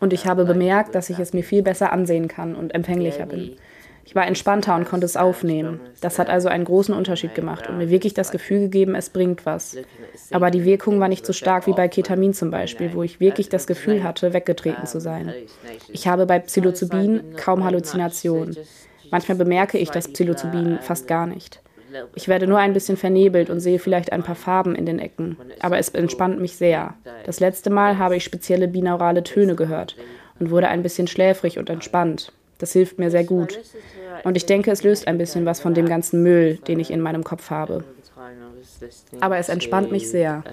Und 0.00 0.12
ich 0.12 0.26
habe 0.26 0.44
bemerkt, 0.44 0.94
dass 0.94 1.08
ich 1.08 1.18
es 1.18 1.32
mir 1.32 1.44
viel 1.44 1.62
besser 1.62 1.92
ansehen 1.92 2.28
kann 2.28 2.54
und 2.54 2.74
empfänglicher 2.74 3.26
bin. 3.26 3.56
Ich 4.10 4.16
war 4.16 4.26
entspannter 4.26 4.74
und 4.74 4.88
konnte 4.88 5.04
es 5.04 5.16
aufnehmen. 5.16 5.78
Das 6.00 6.18
hat 6.18 6.28
also 6.28 6.48
einen 6.48 6.64
großen 6.64 6.92
Unterschied 6.92 7.36
gemacht 7.36 7.68
und 7.68 7.78
mir 7.78 7.90
wirklich 7.90 8.12
das 8.12 8.32
Gefühl 8.32 8.58
gegeben, 8.58 8.96
es 8.96 9.08
bringt 9.08 9.46
was. 9.46 9.76
Aber 10.32 10.50
die 10.50 10.64
Wirkung 10.64 10.98
war 10.98 11.06
nicht 11.06 11.24
so 11.24 11.32
stark 11.32 11.68
wie 11.68 11.74
bei 11.74 11.86
Ketamin 11.86 12.34
zum 12.34 12.50
Beispiel, 12.50 12.92
wo 12.92 13.04
ich 13.04 13.20
wirklich 13.20 13.50
das 13.50 13.68
Gefühl 13.68 14.02
hatte, 14.02 14.32
weggetreten 14.32 14.84
zu 14.84 15.00
sein. 15.00 15.32
Ich 15.92 16.08
habe 16.08 16.26
bei 16.26 16.40
Psilocybin 16.40 17.36
kaum 17.36 17.62
Halluzinationen. 17.62 18.56
Manchmal 19.12 19.38
bemerke 19.38 19.78
ich 19.78 19.90
das 19.90 20.08
Psilocybin 20.08 20.80
fast 20.80 21.06
gar 21.06 21.28
nicht. 21.28 21.62
Ich 22.16 22.26
werde 22.26 22.48
nur 22.48 22.58
ein 22.58 22.72
bisschen 22.72 22.96
vernebelt 22.96 23.48
und 23.48 23.60
sehe 23.60 23.78
vielleicht 23.78 24.10
ein 24.10 24.24
paar 24.24 24.34
Farben 24.34 24.74
in 24.74 24.86
den 24.86 24.98
Ecken, 24.98 25.36
aber 25.60 25.78
es 25.78 25.88
entspannt 25.88 26.40
mich 26.40 26.56
sehr. 26.56 26.94
Das 27.26 27.38
letzte 27.38 27.70
Mal 27.70 27.98
habe 27.98 28.16
ich 28.16 28.24
spezielle 28.24 28.66
binaurale 28.66 29.22
Töne 29.22 29.54
gehört 29.54 29.94
und 30.40 30.50
wurde 30.50 30.66
ein 30.66 30.82
bisschen 30.82 31.06
schläfrig 31.06 31.60
und 31.60 31.70
entspannt. 31.70 32.32
Das 32.60 32.72
hilft 32.72 32.98
mir 32.98 33.10
sehr 33.10 33.24
gut. 33.24 33.58
Und 34.22 34.36
ich 34.36 34.46
denke, 34.46 34.70
es 34.70 34.84
löst 34.84 35.08
ein 35.08 35.18
bisschen 35.18 35.44
was 35.46 35.60
von 35.60 35.74
dem 35.74 35.86
ganzen 35.86 36.22
Müll, 36.22 36.56
den 36.68 36.78
ich 36.78 36.90
in 36.90 37.00
meinem 37.00 37.24
Kopf 37.24 37.50
habe. 37.50 37.82
Aber 39.20 39.38
es 39.38 39.48
entspannt 39.48 39.90
mich 39.90 40.08
sehr. 40.10 40.44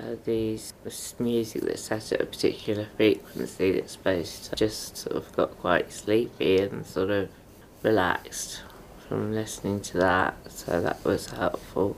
relaxed 7.83 8.63
from 9.07 9.31
listening 9.31 9.81
to 9.81 9.99
that, 9.99 10.33
so 10.49 10.81
that 10.81 10.97
was 11.03 11.27
helpful. 11.27 11.95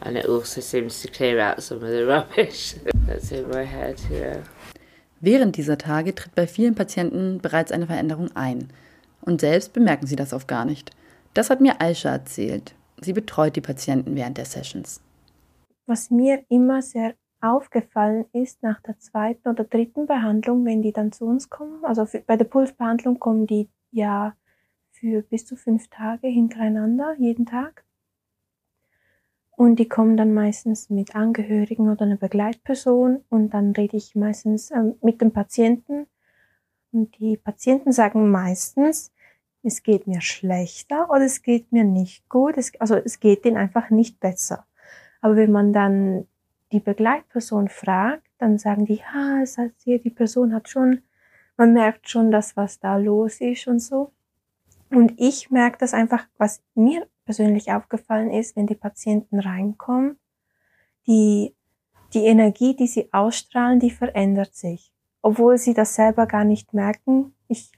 And 0.00 0.16
it 0.16 0.26
also 0.26 0.60
seems 0.60 1.00
to 1.02 1.08
clear 1.08 1.40
out 1.40 1.62
some 1.62 1.82
of 1.82 1.88
the 1.88 2.04
rubbish 2.04 2.74
that's 3.06 3.32
in 3.32 3.48
my 3.48 3.64
head, 3.64 4.00
yeah. 4.10 4.42
Während 5.20 5.56
dieser 5.56 5.78
Tage 5.78 6.14
tritt 6.14 6.34
bei 6.34 6.46
vielen 6.46 6.74
Patienten 6.74 7.38
bereits 7.40 7.72
eine 7.72 7.86
Veränderung 7.86 8.30
ein. 8.34 8.68
Und 9.24 9.40
selbst 9.40 9.72
bemerken 9.72 10.06
sie 10.06 10.16
das 10.16 10.32
oft 10.32 10.48
gar 10.48 10.64
nicht. 10.64 10.90
Das 11.32 11.50
hat 11.50 11.60
mir 11.60 11.80
Aisha 11.80 12.10
erzählt. 12.10 12.74
Sie 13.00 13.12
betreut 13.12 13.56
die 13.56 13.60
Patienten 13.60 14.14
während 14.14 14.38
der 14.38 14.44
Sessions. 14.44 15.00
Was 15.86 16.10
mir 16.10 16.44
immer 16.48 16.82
sehr 16.82 17.14
aufgefallen 17.40 18.24
ist 18.32 18.62
nach 18.62 18.80
der 18.80 18.98
zweiten 18.98 19.48
oder 19.48 19.64
dritten 19.64 20.06
Behandlung, 20.06 20.64
wenn 20.64 20.82
die 20.82 20.92
dann 20.92 21.12
zu 21.12 21.26
uns 21.26 21.50
kommen, 21.50 21.84
also 21.84 22.06
bei 22.26 22.36
der 22.36 22.46
Pulsbehandlung 22.46 23.18
kommen 23.18 23.46
die 23.46 23.68
ja 23.90 24.34
für 24.92 25.22
bis 25.22 25.44
zu 25.44 25.56
fünf 25.56 25.88
Tage 25.88 26.28
hintereinander, 26.28 27.14
jeden 27.18 27.44
Tag. 27.44 27.84
Und 29.56 29.76
die 29.76 29.88
kommen 29.88 30.16
dann 30.16 30.34
meistens 30.34 30.90
mit 30.90 31.14
Angehörigen 31.14 31.90
oder 31.90 32.02
einer 32.02 32.16
Begleitperson 32.16 33.22
und 33.28 33.50
dann 33.50 33.72
rede 33.72 33.96
ich 33.96 34.14
meistens 34.14 34.70
ähm, 34.70 34.94
mit 35.00 35.20
dem 35.20 35.32
Patienten. 35.32 36.06
Und 36.90 37.18
die 37.18 37.36
Patienten 37.36 37.92
sagen 37.92 38.30
meistens, 38.30 39.12
es 39.64 39.82
geht 39.82 40.06
mir 40.06 40.20
schlechter 40.20 41.10
oder 41.10 41.22
es 41.22 41.42
geht 41.42 41.72
mir 41.72 41.84
nicht 41.84 42.28
gut. 42.28 42.56
Es, 42.56 42.72
also 42.80 42.94
es 42.96 43.18
geht 43.18 43.44
ihnen 43.44 43.56
einfach 43.56 43.90
nicht 43.90 44.20
besser. 44.20 44.66
Aber 45.20 45.36
wenn 45.36 45.52
man 45.52 45.72
dann 45.72 46.26
die 46.72 46.80
Begleitperson 46.80 47.68
fragt, 47.68 48.28
dann 48.38 48.58
sagen 48.58 48.84
die, 48.84 48.96
ja, 48.96 49.40
es 49.42 49.56
hat 49.56 49.72
hier, 49.82 49.98
die 49.98 50.10
Person 50.10 50.52
hat 50.52 50.68
schon, 50.68 51.02
man 51.56 51.72
merkt 51.72 52.08
schon, 52.08 52.30
dass 52.30 52.56
was 52.56 52.78
da 52.78 52.96
los 52.96 53.40
ist 53.40 53.66
und 53.66 53.80
so. 53.80 54.12
Und 54.90 55.14
ich 55.16 55.50
merke 55.50 55.78
das 55.78 55.94
einfach, 55.94 56.26
was 56.36 56.62
mir 56.74 57.06
persönlich 57.24 57.72
aufgefallen 57.72 58.30
ist, 58.30 58.54
wenn 58.56 58.66
die 58.66 58.74
Patienten 58.74 59.40
reinkommen, 59.40 60.18
die, 61.06 61.54
die 62.12 62.26
Energie, 62.26 62.76
die 62.76 62.86
sie 62.86 63.12
ausstrahlen, 63.12 63.80
die 63.80 63.90
verändert 63.90 64.54
sich. 64.54 64.92
Obwohl 65.22 65.56
sie 65.56 65.74
das 65.74 65.94
selber 65.94 66.26
gar 66.26 66.44
nicht 66.44 66.74
merken. 66.74 67.34
Ich, 67.48 67.72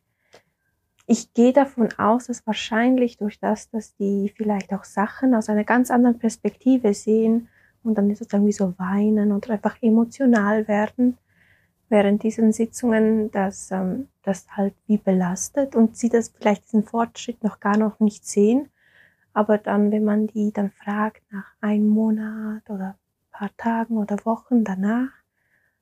ich 1.07 1.33
gehe 1.35 1.53
davon 1.53 1.89
aus, 1.99 2.27
dass 2.27 2.47
wahrscheinlich 2.47 3.17
durch 3.17 3.39
das, 3.39 3.71
dass 3.71 3.95
die 3.97 4.33
vielleicht 4.37 4.73
auch 4.73 4.85
Sachen 4.85 5.35
aus 5.35 5.49
einer 5.49 5.65
ganz 5.65 5.91
anderen 5.91 6.19
Perspektive 6.19 6.95
sehen 6.95 7.49
und 7.85 7.97
dann 7.97 8.13
sozusagen 8.15 8.47
wie 8.47 8.53
so 8.53 8.75
weinen 8.79 9.33
oder 9.33 9.51
einfach 9.51 9.77
emotional 9.81 10.67
werden, 10.67 11.17
während 11.89 12.25
diesen 12.25 12.53
Sitzungen 12.53 13.31
das, 13.31 13.71
ähm, 13.71 14.09
das 14.23 14.47
halt 14.57 14.75
wie 14.89 14.99
belastet 14.99 15.77
und 15.77 15.97
sie 15.97 16.09
das 16.09 16.31
vielleicht 16.31 16.65
diesen 16.65 16.85
Fortschritt 16.85 17.45
noch 17.45 17.61
gar 17.61 17.77
noch 17.77 18.01
nicht 18.01 18.27
sehen. 18.27 18.69
Aber 19.33 19.59
dann, 19.59 19.93
wenn 19.93 20.05
man 20.05 20.27
die 20.27 20.53
dann 20.53 20.71
fragt 20.71 21.23
nach 21.31 21.53
einem 21.61 21.89
Monat 21.89 22.69
oder 22.69 22.97
paar 23.31 23.55
Tagen 23.57 23.99
oder 23.99 24.17
Wochen 24.25 24.65
danach, 24.65 25.11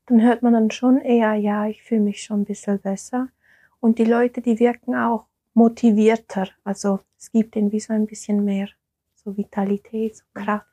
dann 0.06 0.20
hört 0.20 0.42
man 0.42 0.52
dann 0.52 0.70
schon 0.70 1.00
eher, 1.00 1.34
ja, 1.34 1.66
ich 1.66 1.82
fühle 1.82 2.02
mich 2.02 2.22
schon 2.22 2.42
ein 2.42 2.44
bisschen 2.44 2.78
besser. 2.78 3.28
Und 3.84 3.98
die 3.98 4.04
Leute, 4.04 4.40
die 4.40 4.58
wirken 4.60 4.94
auch 4.94 5.26
motivierter. 5.52 6.48
Also 6.64 7.00
es 7.18 7.30
gibt 7.30 7.54
ihnen 7.54 7.70
wie 7.70 7.80
so 7.80 7.92
ein 7.92 8.06
bisschen 8.06 8.42
mehr 8.42 8.66
so 9.12 9.36
Vitalität, 9.36 10.16
so 10.16 10.24
Kraft. 10.32 10.64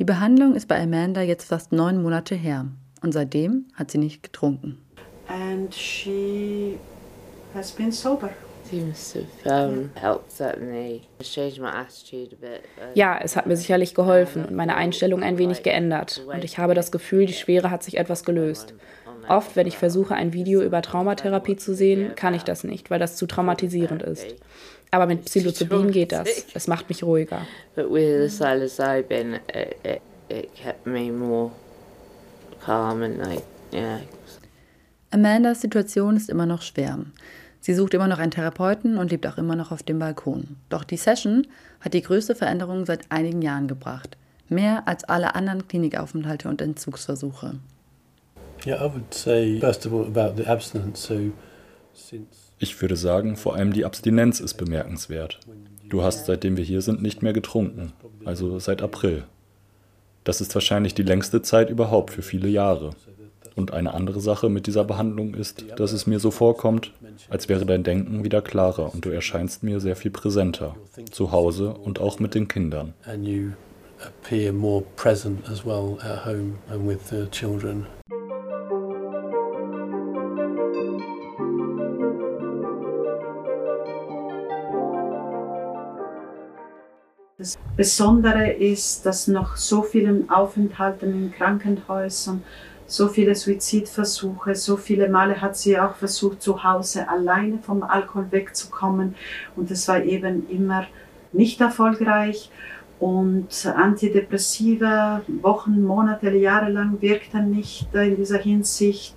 Die 0.00 0.04
Behandlung 0.04 0.56
ist 0.56 0.66
bei 0.66 0.82
Amanda 0.82 1.22
jetzt 1.22 1.44
fast 1.44 1.70
neun 1.70 2.02
Monate 2.02 2.34
her 2.34 2.72
und 3.02 3.12
seitdem 3.12 3.68
hat 3.74 3.92
sie 3.92 3.98
nicht 3.98 4.24
getrunken. 4.24 4.84
And 5.72 5.80
she 5.80 6.78
has 7.54 7.72
been 7.72 7.92
sober. 7.92 8.30
Ja, 12.94 13.18
es 13.22 13.36
hat 13.36 13.46
mir 13.46 13.56
sicherlich 13.56 13.94
geholfen 13.94 14.44
und 14.46 14.54
meine 14.54 14.76
Einstellung 14.76 15.22
ein 15.22 15.36
wenig 15.36 15.62
geändert. 15.62 16.22
Und 16.26 16.44
ich 16.44 16.58
habe 16.58 16.74
das 16.74 16.92
Gefühl, 16.92 17.26
die 17.26 17.32
Schwere 17.32 17.70
hat 17.70 17.82
sich 17.82 17.98
etwas 17.98 18.24
gelöst. 18.24 18.74
Oft, 19.28 19.56
wenn 19.56 19.66
ich 19.66 19.76
versuche, 19.76 20.14
ein 20.14 20.32
Video 20.32 20.62
über 20.62 20.80
Traumatherapie 20.80 21.56
zu 21.56 21.74
sehen, 21.74 22.14
kann 22.14 22.34
ich 22.34 22.44
das 22.44 22.64
nicht, 22.64 22.90
weil 22.90 22.98
das 22.98 23.16
zu 23.16 23.26
traumatisierend 23.26 24.02
ist. 24.02 24.26
Aber 24.90 25.06
mit 25.06 25.24
Psilocybin 25.24 25.90
geht 25.90 26.12
das. 26.12 26.46
Es 26.54 26.66
macht 26.66 26.88
mich 26.88 27.02
ruhiger. 27.02 27.46
But 27.74 27.90
with 27.90 28.30
the 28.30 28.44
psilocybin, 28.44 29.40
it, 29.54 29.76
it, 29.82 30.02
it 30.28 30.54
kept 30.54 30.86
me 30.86 31.10
more 31.10 31.50
calm 32.64 33.02
and 33.02 33.18
like, 33.18 33.42
yeah. 33.72 34.00
Amandas 35.12 35.60
Situation 35.60 36.16
ist 36.16 36.30
immer 36.30 36.46
noch 36.46 36.62
schwer. 36.62 36.98
Sie 37.60 37.74
sucht 37.74 37.92
immer 37.92 38.08
noch 38.08 38.18
einen 38.18 38.30
Therapeuten 38.30 38.96
und 38.96 39.10
lebt 39.10 39.26
auch 39.26 39.36
immer 39.36 39.56
noch 39.56 39.70
auf 39.70 39.82
dem 39.82 39.98
Balkon. 39.98 40.56
Doch 40.70 40.84
die 40.84 40.96
Session 40.96 41.46
hat 41.80 41.92
die 41.92 42.00
größte 42.00 42.34
Veränderung 42.34 42.86
seit 42.86 43.10
einigen 43.10 43.42
Jahren 43.42 43.68
gebracht. 43.68 44.16
Mehr 44.48 44.88
als 44.88 45.04
alle 45.04 45.34
anderen 45.34 45.68
Klinikaufenthalte 45.68 46.48
und 46.48 46.62
Entzugsversuche. 46.62 47.56
Ich 52.58 52.80
würde 52.80 52.96
sagen, 52.96 53.36
vor 53.36 53.54
allem 53.54 53.74
die 53.74 53.84
Abstinenz 53.84 54.40
ist 54.40 54.54
bemerkenswert. 54.54 55.40
Du 55.90 56.02
hast, 56.02 56.24
seitdem 56.24 56.56
wir 56.56 56.64
hier 56.64 56.80
sind, 56.80 57.02
nicht 57.02 57.22
mehr 57.22 57.34
getrunken, 57.34 57.92
also 58.24 58.58
seit 58.58 58.80
April. 58.80 59.24
Das 60.24 60.40
ist 60.40 60.54
wahrscheinlich 60.54 60.94
die 60.94 61.02
längste 61.02 61.42
Zeit 61.42 61.68
überhaupt 61.68 62.12
für 62.12 62.22
viele 62.22 62.48
Jahre. 62.48 62.94
Und 63.54 63.72
eine 63.72 63.94
andere 63.94 64.20
Sache 64.20 64.48
mit 64.48 64.66
dieser 64.66 64.84
Behandlung 64.84 65.34
ist, 65.34 65.64
dass 65.76 65.92
es 65.92 66.06
mir 66.06 66.18
so 66.18 66.30
vorkommt, 66.30 66.92
als 67.28 67.48
wäre 67.48 67.66
dein 67.66 67.82
Denken 67.82 68.24
wieder 68.24 68.42
klarer 68.42 68.92
und 68.94 69.04
du 69.04 69.10
erscheinst 69.10 69.62
mir 69.62 69.80
sehr 69.80 69.96
viel 69.96 70.10
präsenter, 70.10 70.74
zu 71.10 71.32
Hause 71.32 71.74
und 71.74 72.00
auch 72.00 72.18
mit 72.18 72.34
den 72.34 72.48
Kindern. 72.48 72.94
Das 87.42 87.58
Besondere 87.76 88.52
ist, 88.52 89.04
dass 89.04 89.26
nach 89.26 89.56
so 89.56 89.82
vielen 89.82 90.30
Aufenthalten 90.30 91.12
in 91.12 91.32
Krankenhäusern 91.32 92.44
so 92.92 93.08
viele 93.08 93.34
Suizidversuche, 93.34 94.54
so 94.54 94.76
viele 94.76 95.08
Male 95.08 95.40
hat 95.40 95.56
sie 95.56 95.78
auch 95.78 95.94
versucht, 95.94 96.42
zu 96.42 96.62
Hause 96.62 97.08
alleine 97.08 97.58
vom 97.58 97.82
Alkohol 97.82 98.26
wegzukommen 98.30 99.14
und 99.56 99.70
es 99.70 99.88
war 99.88 100.04
eben 100.04 100.46
immer 100.50 100.84
nicht 101.32 101.62
erfolgreich. 101.62 102.50
Und 103.00 103.66
Antidepressiva 103.66 105.22
Wochen, 105.40 105.82
Monate, 105.82 106.30
Jahre 106.36 106.70
lang 106.70 107.00
wirkten 107.00 107.50
nicht 107.50 107.92
in 107.94 108.16
dieser 108.16 108.38
Hinsicht. 108.38 109.16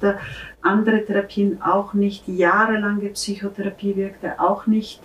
Andere 0.61 1.05
Therapien 1.05 1.61
auch 1.61 1.93
nicht. 1.93 2.27
Jahrelange 2.27 3.09
Psychotherapie 3.09 3.95
wirkte 3.97 4.39
auch 4.39 4.67
nicht. 4.67 5.01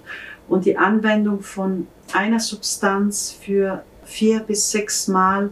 Und 0.48 0.64
die 0.64 0.78
Anwendung 0.78 1.40
von 1.40 1.88
einer 2.14 2.40
Substanz 2.40 3.32
für 3.32 3.82
vier 4.04 4.40
bis 4.40 4.70
sechs 4.70 5.08
Mal 5.08 5.50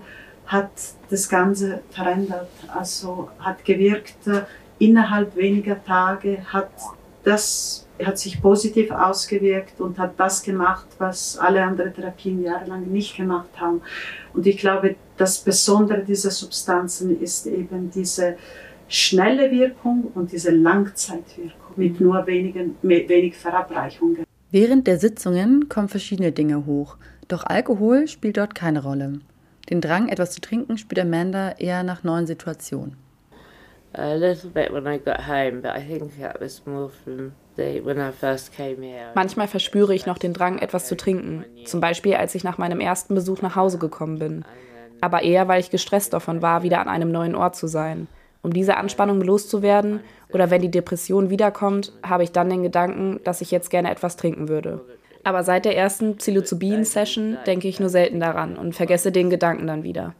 hat 0.48 0.70
das 1.10 1.28
Ganze 1.28 1.82
verändert. 1.90 2.50
Also 2.74 3.30
hat 3.38 3.64
gewirkt 3.64 4.26
äh, 4.26 4.42
innerhalb 4.78 5.36
weniger 5.36 5.82
Tage, 5.84 6.38
hat 6.52 6.70
das 7.24 7.86
hat 8.04 8.18
sich 8.18 8.40
positiv 8.40 8.90
ausgewirkt 8.90 9.80
und 9.80 9.98
hat 9.98 10.18
das 10.18 10.42
gemacht, 10.42 10.86
was 10.98 11.36
alle 11.38 11.62
anderen 11.62 11.92
Therapien 11.92 12.42
jahrelang 12.42 12.86
nicht 12.86 13.16
gemacht 13.16 13.48
haben. 13.56 13.82
Und 14.34 14.46
ich 14.46 14.56
glaube, 14.56 14.94
das 15.16 15.38
Besondere 15.38 16.04
dieser 16.04 16.30
Substanzen 16.30 17.20
ist 17.20 17.46
eben 17.46 17.90
diese 17.90 18.36
schnelle 18.88 19.50
Wirkung 19.50 20.12
und 20.14 20.32
diese 20.32 20.52
Langzeitwirkung 20.52 21.72
mit 21.76 22.00
nur 22.00 22.26
wenigen, 22.26 22.76
wenig 22.82 23.36
Verabreichungen. 23.36 24.24
Während 24.50 24.86
der 24.86 24.98
Sitzungen 24.98 25.68
kommen 25.68 25.88
verschiedene 25.88 26.32
Dinge 26.32 26.64
hoch, 26.64 26.96
doch 27.26 27.44
Alkohol 27.44 28.08
spielt 28.08 28.38
dort 28.38 28.54
keine 28.54 28.82
Rolle. 28.82 29.20
Den 29.70 29.80
Drang, 29.80 30.08
etwas 30.08 30.30
zu 30.32 30.40
trinken, 30.40 30.78
spürt 30.78 31.00
Amanda 31.00 31.52
eher 31.58 31.82
nach 31.82 32.02
neuen 32.02 32.26
Situationen. 32.26 32.96
Manchmal 39.14 39.48
verspüre 39.48 39.94
ich 39.94 40.06
noch 40.06 40.18
den 40.18 40.32
Drang, 40.32 40.58
etwas 40.58 40.86
zu 40.86 40.96
trinken, 40.96 41.44
zum 41.64 41.80
Beispiel 41.80 42.14
als 42.14 42.34
ich 42.34 42.44
nach 42.44 42.58
meinem 42.58 42.80
ersten 42.80 43.14
Besuch 43.14 43.42
nach 43.42 43.56
Hause 43.56 43.78
gekommen 43.78 44.18
bin. 44.18 44.44
Aber 45.00 45.22
eher, 45.22 45.48
weil 45.48 45.60
ich 45.60 45.70
gestresst 45.70 46.12
davon 46.12 46.42
war, 46.42 46.62
wieder 46.62 46.80
an 46.80 46.88
einem 46.88 47.10
neuen 47.10 47.34
Ort 47.34 47.56
zu 47.56 47.66
sein. 47.66 48.08
Um 48.42 48.52
diese 48.52 48.76
Anspannung 48.76 49.20
loszuwerden 49.20 50.00
oder 50.32 50.50
wenn 50.50 50.62
die 50.62 50.70
Depression 50.70 51.30
wiederkommt, 51.30 51.92
habe 52.02 52.22
ich 52.22 52.32
dann 52.32 52.50
den 52.50 52.62
Gedanken, 52.62 53.20
dass 53.24 53.40
ich 53.40 53.50
jetzt 53.50 53.70
gerne 53.70 53.90
etwas 53.90 54.16
trinken 54.16 54.48
würde. 54.48 54.80
Aber 55.28 55.44
seit 55.44 55.66
der 55.66 55.76
ersten 55.76 56.16
Psilocybin-Session 56.16 57.36
denke 57.46 57.68
ich 57.68 57.80
nur 57.80 57.90
selten 57.90 58.18
daran 58.18 58.56
und 58.56 58.74
vergesse 58.74 59.12
den 59.12 59.28
Gedanken 59.28 59.66
dann 59.66 59.82
wieder. 59.82 60.14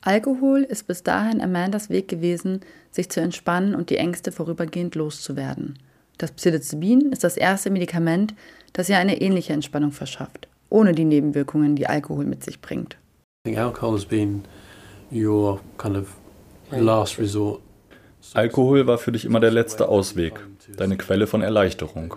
Alkohol 0.00 0.62
ist 0.62 0.86
bis 0.86 1.02
dahin 1.02 1.42
Amandas 1.42 1.90
Weg 1.90 2.08
gewesen, 2.08 2.60
sich 2.90 3.10
zu 3.10 3.20
entspannen 3.20 3.74
und 3.74 3.90
die 3.90 3.98
Ängste 3.98 4.32
vorübergehend 4.32 4.94
loszuwerden. 4.94 5.78
Das 6.16 6.32
Psilocybin 6.32 7.12
ist 7.12 7.24
das 7.24 7.36
erste 7.36 7.68
Medikament, 7.68 8.32
das 8.72 8.88
ihr 8.88 8.96
eine 8.96 9.20
ähnliche 9.20 9.52
Entspannung 9.52 9.92
verschafft, 9.92 10.48
ohne 10.70 10.92
die 10.92 11.04
Nebenwirkungen, 11.04 11.76
die 11.76 11.88
Alkohol 11.88 12.24
mit 12.24 12.42
sich 12.42 12.62
bringt. 12.62 12.96
Alkohol 18.32 18.86
war 18.86 18.96
für 18.96 19.12
dich 19.12 19.26
immer 19.26 19.40
der 19.40 19.50
letzte 19.50 19.88
Ausweg 19.88 20.40
deine 20.76 20.96
Quelle 20.96 21.26
von 21.26 21.42
Erleichterung, 21.42 22.16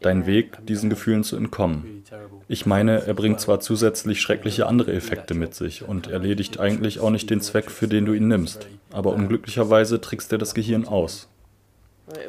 dein 0.00 0.26
Weg, 0.26 0.58
diesen 0.66 0.90
Gefühlen 0.90 1.24
zu 1.24 1.36
entkommen. 1.36 2.02
Ich 2.48 2.66
meine, 2.66 3.06
er 3.06 3.14
bringt 3.14 3.40
zwar 3.40 3.60
zusätzlich 3.60 4.20
schreckliche 4.20 4.66
andere 4.66 4.92
Effekte 4.92 5.34
mit 5.34 5.54
sich 5.54 5.86
und 5.86 6.08
erledigt 6.08 6.60
eigentlich 6.60 7.00
auch 7.00 7.10
nicht 7.10 7.30
den 7.30 7.40
Zweck, 7.40 7.70
für 7.70 7.88
den 7.88 8.04
du 8.04 8.12
ihn 8.12 8.28
nimmst, 8.28 8.66
aber 8.90 9.12
unglücklicherweise 9.12 10.00
trickst 10.00 10.32
er 10.32 10.38
das 10.38 10.54
Gehirn 10.54 10.86
aus. 10.86 11.28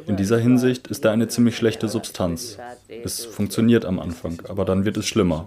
In 0.08 0.16
dieser 0.16 0.38
Hinsicht 0.38 0.88
ist 0.88 1.04
er 1.04 1.12
eine 1.12 1.28
ziemlich 1.28 1.58
schlechte 1.58 1.88
Substanz. 1.88 2.58
Es 2.88 3.26
funktioniert 3.26 3.86
am 3.86 4.00
Anfang, 4.00 4.42
aber 4.48 4.66
dann 4.66 4.86
wird 4.86 4.98
es 4.98 5.08
schlimmer. 5.08 5.46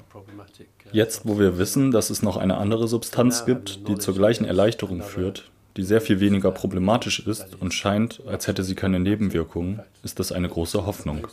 Jetzt, 0.93 1.23
wo 1.25 1.39
wir 1.39 1.59
wissen, 1.59 1.91
dass 1.91 2.11
es 2.11 2.23
noch 2.23 2.37
eine 2.37 2.57
andere 2.57 2.89
Substanz 2.89 3.45
gibt, 3.45 3.89
die 3.89 3.97
zur 3.97 4.15
gleichen 4.15 4.45
Erleichterung 4.45 5.03
führt, 5.03 5.51
die 5.77 5.83
sehr 5.83 6.01
viel 6.01 6.21
weniger 6.21 6.51
problematisch 6.51 7.21
ist 7.27 7.61
und 7.61 7.75
scheint, 7.75 8.23
als 8.27 8.47
hätte 8.47 8.65
sie 8.65 8.75
keine 8.75 8.99
Nebenwirkungen, 8.99 9.81
ist 10.03 10.19
das 10.19 10.33
eine 10.33 10.49
große 10.49 10.87
Hoffnung. 10.87 11.27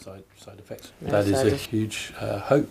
Uh, 1.02 2.64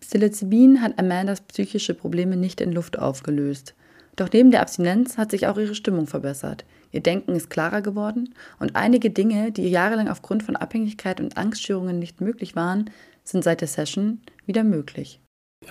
Psilocybin 0.00 0.80
hat 0.80 0.98
Amandas 0.98 1.40
psychische 1.42 1.94
Probleme 1.94 2.36
nicht 2.36 2.60
in 2.60 2.72
Luft 2.72 2.98
aufgelöst. 2.98 3.74
Doch 4.16 4.28
neben 4.32 4.50
der 4.50 4.62
Abstinenz 4.62 5.18
hat 5.18 5.30
sich 5.30 5.46
auch 5.46 5.56
ihre 5.56 5.74
Stimmung 5.74 6.06
verbessert. 6.06 6.64
Ihr 6.92 7.00
Denken 7.00 7.34
ist 7.34 7.50
klarer 7.50 7.80
geworden 7.82 8.34
und 8.58 8.74
einige 8.74 9.10
Dinge, 9.10 9.52
die 9.52 9.68
jahrelang 9.68 10.08
aufgrund 10.08 10.42
von 10.42 10.56
Abhängigkeit 10.56 11.20
und 11.20 11.36
Angststörungen 11.36 11.98
nicht 11.98 12.20
möglich 12.20 12.56
waren, 12.56 12.90
sind 13.22 13.44
seit 13.44 13.60
der 13.60 13.68
Session 13.68 14.20
wieder 14.46 14.64
möglich. 14.64 15.20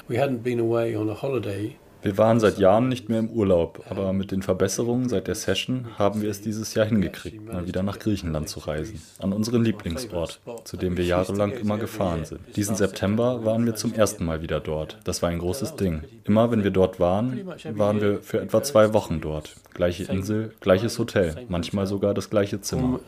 We 0.08 0.22
hadn't 0.22 0.44
been 0.44 0.60
away 0.60 0.96
on 0.96 1.10
a 1.10 1.22
holiday 1.22 1.76
wir 2.02 2.18
waren 2.18 2.40
seit 2.40 2.58
Jahren 2.58 2.88
nicht 2.88 3.10
mehr 3.10 3.20
im 3.20 3.30
Urlaub, 3.30 3.84
aber 3.90 4.14
mit 4.14 4.32
den 4.32 4.42
Verbesserungen 4.42 5.10
seit 5.10 5.28
der 5.28 5.36
Session 5.36 5.88
haben 5.98 6.22
wir 6.22 6.30
es 6.30 6.42
dieses 6.42 6.74
Jahr 6.74 6.86
hingekriegt, 6.86 7.52
mal 7.52 7.68
wieder 7.68 7.84
nach 7.84 8.00
Griechenland 8.00 8.48
zu 8.48 8.60
reisen, 8.60 9.02
an 9.20 9.34
unseren 9.34 9.64
Lieblingsort, 9.64 10.40
zu 10.64 10.78
dem 10.78 10.96
wir 10.96 11.04
jahrelang 11.04 11.52
immer 11.52 11.78
gefahren 11.78 12.26
sind. 12.26 12.40
Diesen 12.56 12.76
September 12.76 13.44
waren 13.44 13.66
wir 13.66 13.76
zum 13.76 13.94
ersten 13.94 14.24
Mal 14.24 14.42
wieder 14.42 14.60
dort. 14.60 14.98
Das 15.04 15.22
war 15.22 15.30
ein 15.30 15.40
großes 15.40 15.76
Ding. 15.76 16.04
Immer 16.24 16.52
wenn 16.52 16.64
wir 16.64 16.72
dort 16.72 17.00
waren, 17.00 17.46
waren 17.72 18.02
wir 18.02 18.22
für 18.22 18.40
etwa 18.40 18.64
zwei 18.64 18.94
Wochen 18.94 19.20
dort. 19.20 19.56
Gleiche 19.74 20.04
Insel, 20.04 20.54
gleiches 20.62 20.98
Hotel, 21.00 21.46
manchmal 21.50 21.88
sogar 21.88 22.14
das 22.14 22.30
gleiche 22.30 22.62
Zimmer. 22.62 23.00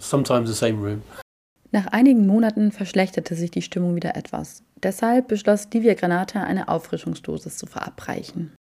Nach 1.73 1.87
einigen 1.87 2.27
Monaten 2.27 2.71
verschlechterte 2.73 3.35
sich 3.35 3.51
die 3.51 3.61
Stimmung 3.61 3.95
wieder 3.95 4.17
etwas. 4.17 4.63
Deshalb 4.83 5.29
beschloss 5.29 5.69
Livia 5.73 5.93
Granata, 5.93 6.43
eine 6.43 6.67
Auffrischungsdosis 6.67 7.57
zu 7.57 7.65
verabreichen. 7.65 8.51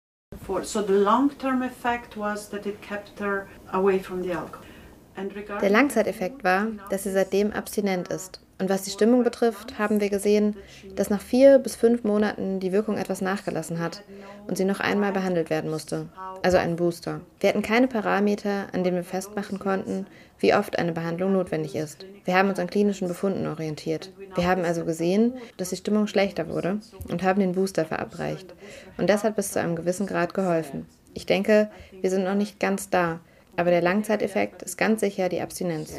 Der 5.60 5.70
Langzeiteffekt 5.70 6.44
war, 6.44 6.66
dass 6.88 7.02
sie 7.02 7.10
seitdem 7.10 7.52
abstinent 7.52 8.08
ist. 8.08 8.40
Und 8.60 8.68
was 8.68 8.82
die 8.82 8.90
Stimmung 8.90 9.24
betrifft, 9.24 9.78
haben 9.78 10.00
wir 10.00 10.10
gesehen, 10.10 10.54
dass 10.94 11.08
nach 11.08 11.22
vier 11.22 11.58
bis 11.58 11.76
fünf 11.76 12.04
Monaten 12.04 12.60
die 12.60 12.72
Wirkung 12.72 12.98
etwas 12.98 13.22
nachgelassen 13.22 13.78
hat 13.78 14.02
und 14.46 14.58
sie 14.58 14.66
noch 14.66 14.80
einmal 14.80 15.12
behandelt 15.12 15.48
werden 15.48 15.70
musste, 15.70 16.08
also 16.42 16.58
einen 16.58 16.76
Booster. 16.76 17.22
Wir 17.40 17.48
hatten 17.48 17.62
keine 17.62 17.88
Parameter, 17.88 18.66
an 18.72 18.84
denen 18.84 18.96
wir 18.96 19.04
festmachen 19.04 19.58
konnten, 19.58 20.06
wie 20.38 20.54
oft 20.54 20.78
eine 20.78 20.92
Behandlung 20.92 21.32
notwendig 21.32 21.74
ist. 21.74 22.04
Wir 22.26 22.34
haben 22.34 22.50
uns 22.50 22.58
an 22.58 22.68
klinischen 22.68 23.08
Befunden 23.08 23.46
orientiert. 23.46 24.12
Wir 24.34 24.46
haben 24.46 24.64
also 24.64 24.84
gesehen, 24.84 25.34
dass 25.56 25.70
die 25.70 25.76
Stimmung 25.76 26.06
schlechter 26.06 26.48
wurde 26.48 26.80
und 27.08 27.22
haben 27.22 27.40
den 27.40 27.52
Booster 27.52 27.86
verabreicht. 27.86 28.54
Und 28.98 29.08
das 29.08 29.24
hat 29.24 29.36
bis 29.36 29.52
zu 29.52 29.60
einem 29.60 29.74
gewissen 29.74 30.06
Grad 30.06 30.34
geholfen. 30.34 30.86
Ich 31.14 31.24
denke, 31.24 31.70
wir 31.98 32.10
sind 32.10 32.24
noch 32.24 32.34
nicht 32.34 32.60
ganz 32.60 32.90
da, 32.90 33.20
aber 33.56 33.70
der 33.70 33.80
Langzeiteffekt 33.80 34.62
ist 34.62 34.76
ganz 34.76 35.00
sicher 35.00 35.30
die 35.30 35.40
Abstinenz. 35.40 35.98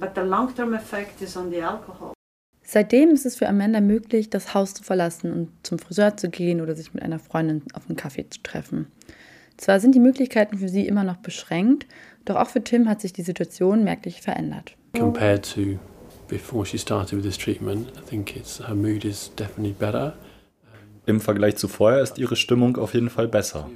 But 0.00 0.10
the 0.14 0.22
long-term 0.22 0.74
effect 0.74 1.20
is 1.22 1.36
on 1.36 1.50
the 1.50 1.62
alcohol. 1.62 2.12
Seitdem 2.62 3.10
ist 3.10 3.26
es 3.26 3.36
für 3.36 3.48
Amanda 3.48 3.80
möglich, 3.80 4.30
das 4.30 4.54
Haus 4.54 4.74
zu 4.74 4.82
verlassen 4.82 5.32
und 5.32 5.50
zum 5.62 5.78
Friseur 5.78 6.16
zu 6.16 6.30
gehen 6.30 6.60
oder 6.60 6.74
sich 6.74 6.94
mit 6.94 7.02
einer 7.02 7.18
Freundin 7.18 7.62
auf 7.74 7.88
einen 7.88 7.96
Kaffee 7.96 8.28
zu 8.28 8.42
treffen. 8.42 8.86
Zwar 9.58 9.80
sind 9.80 9.94
die 9.94 10.00
Möglichkeiten 10.00 10.58
für 10.58 10.68
sie 10.68 10.86
immer 10.86 11.04
noch 11.04 11.18
beschränkt, 11.18 11.86
Doch 12.24 12.36
auch 12.36 12.48
für 12.48 12.64
Tim 12.64 12.88
hat 12.88 13.00
sich 13.00 13.12
die 13.12 13.22
Situation 13.22 13.84
merklich 13.84 14.22
verändert. 14.22 14.76
Compared 14.98 15.44
to 15.54 15.78
before 16.28 16.64
she 16.64 16.78
started 16.78 17.16
with 17.16 17.24
this 17.24 17.36
treatment, 17.36 17.88
I 17.98 18.00
think 18.08 18.36
it's 18.36 18.66
her 18.66 18.74
mood 18.74 19.04
is 19.04 19.30
definitely 19.36 19.74
better. 19.78 20.14
Im 21.06 21.20
Vergleich 21.20 21.56
zu 21.56 21.68
vorher 21.68 22.00
ist 22.00 22.16
ihre 22.16 22.36
Stimmung 22.36 22.78
auf 22.78 22.94
jeden 22.94 23.10
Fall 23.10 23.28
besser. 23.28 23.68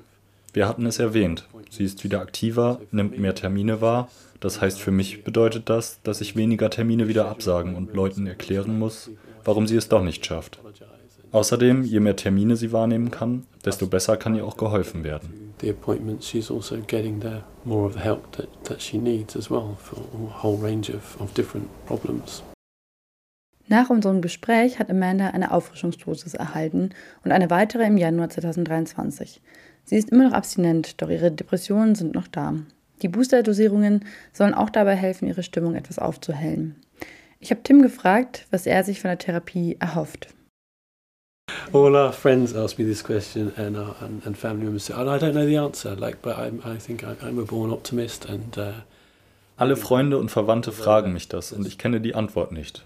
Wir 0.55 0.67
hatten 0.67 0.87
es 0.87 0.99
erwähnt. 0.99 1.47
Sie 1.69 1.85
ist 1.85 2.03
wieder 2.05 2.23
aktiver, 2.23 2.81
nimmt 2.91 3.19
mehr 3.19 3.35
Termine 3.35 3.83
wahr. 3.83 4.09
Das 4.41 4.61
heißt, 4.61 4.81
für 4.81 4.93
mich 4.93 5.25
bedeutet 5.25 5.69
das, 5.69 6.01
dass 6.03 6.21
ich 6.21 6.37
weniger 6.37 6.71
Termine 6.71 7.09
wieder 7.09 7.29
absagen 7.29 7.75
und 7.75 7.95
Leuten 7.95 8.27
erklären 8.27 8.79
muss, 8.79 9.11
warum 9.45 9.67
sie 9.67 9.77
es 9.77 9.89
doch 9.89 10.03
nicht 10.03 10.25
schafft. 10.25 10.61
Außerdem, 11.33 11.83
je 11.83 12.01
mehr 12.01 12.17
Termine 12.17 12.57
sie 12.57 12.73
wahrnehmen 12.73 13.11
kann, 13.11 13.47
desto 13.65 13.87
besser 13.87 14.17
kann 14.17 14.35
ihr 14.35 14.47
auch 14.47 14.57
geholfen 14.57 15.05
werden. 15.05 15.55
Also 15.61 16.77
getting 16.87 17.21
the 17.21 17.43
more 17.65 17.85
of 17.85 17.95
the 17.95 18.01
help 18.01 18.33
that, 18.33 18.49
that 18.65 18.81
she 18.81 18.97
needs 18.97 19.37
as 19.37 19.51
well 19.51 19.77
for 19.79 19.99
a 19.99 20.43
whole 20.43 20.57
range 20.57 20.89
of, 20.89 21.21
of 21.21 21.35
different 21.35 21.69
problems. 21.87 22.43
Nach 23.67 23.91
unserem 23.91 24.23
Gespräch 24.23 24.79
hat 24.79 24.89
Amanda 24.89 25.29
eine 25.29 25.53
Auffrischungsdosis 25.53 26.33
erhalten 26.33 26.91
und 27.23 27.33
eine 27.33 27.51
weitere 27.51 27.85
im 27.85 27.99
Januar 27.99 28.31
2023. 28.31 29.43
Sie 29.85 29.97
ist 29.97 30.11
immer 30.11 30.29
noch 30.29 30.33
abstinent, 30.33 31.03
doch 31.03 31.11
ihre 31.11 31.31
Depressionen 31.31 31.95
sind 31.95 32.15
noch 32.15 32.29
da. 32.29 32.55
Die 33.03 33.09
Boosterdosierungen 33.09 34.05
sollen 34.33 34.55
auch 34.55 34.71
dabei 34.71 34.95
helfen, 34.95 35.29
ihre 35.29 35.43
Stimmung 35.43 35.75
etwas 35.75 35.99
aufzuhellen. 35.99 36.77
Ich 37.41 37.51
habe 37.51 37.63
Tim 37.63 37.83
gefragt, 37.83 38.47
was 38.51 38.67
er 38.67 38.83
sich 38.83 39.01
von 39.01 39.09
der 39.09 39.19
Therapie 39.19 39.77
erhofft. 39.79 40.29
All 41.73 41.95
our 41.95 42.13
friends 42.13 42.55
ask 42.55 42.79
me 42.79 42.85
this 42.85 43.03
question, 43.03 43.53
and, 43.57 43.77
uh, 43.77 43.95
and, 44.01 44.27
and 44.27 44.37
family 44.37 44.65
members 44.65 44.87
say, 44.87 44.95
and 44.95 45.09
I 45.09 45.19
don't 45.19 45.33
know 45.33 45.47
the 45.47 45.59
answer. 45.59 45.95
Like, 45.95 46.21
but 46.23 46.37
I'm, 46.37 46.61
I 46.65 46.79
think 46.79 47.05
I'm 47.05 47.39
a 47.39 47.45
born 47.45 47.71
optimist, 47.71 48.27
and 48.27 48.57
uh, 48.59 48.73
alle 49.57 49.77
Freunde 49.77 50.19
und 50.19 50.31
Verwandte 50.31 50.73
fragen 50.73 51.13
mich 51.13 51.29
das 51.29 51.53
und 51.53 51.67
ich 51.67 51.79
kenne 51.79 52.01
die 52.01 52.15
Antwort 52.15 52.53
nicht. 52.53 52.85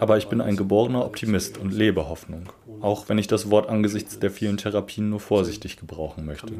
Aber 0.00 0.18
ich 0.18 0.28
bin 0.28 0.40
ein 0.40 0.56
geborener 0.56 1.04
Optimist 1.04 1.58
und 1.58 1.72
lebe 1.72 2.08
Hoffnung, 2.08 2.48
auch 2.80 3.08
wenn 3.08 3.18
ich 3.18 3.26
das 3.26 3.50
Wort 3.50 3.68
angesichts 3.68 4.18
der 4.18 4.30
vielen 4.30 4.56
Therapien 4.56 5.10
nur 5.10 5.20
vorsichtig 5.20 5.76
gebrauchen 5.76 6.26
möchte. 6.26 6.52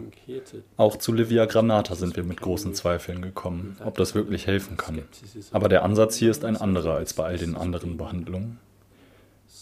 Auch 0.76 0.96
zu 0.96 1.12
Livia 1.12 1.46
Granata 1.46 1.94
sind 1.94 2.16
wir 2.16 2.24
mit 2.24 2.40
großen 2.40 2.74
Zweifeln 2.74 3.22
gekommen, 3.22 3.76
ob 3.84 3.96
das 3.96 4.14
wirklich 4.14 4.46
helfen 4.46 4.76
kann. 4.76 5.02
Aber 5.52 5.68
der 5.68 5.84
Ansatz 5.84 6.16
hier 6.16 6.30
ist 6.30 6.44
ein 6.44 6.56
anderer 6.56 6.94
als 6.94 7.14
bei 7.14 7.24
all 7.24 7.38
den 7.38 7.56
anderen 7.56 7.96
Behandlungen. 7.96 8.58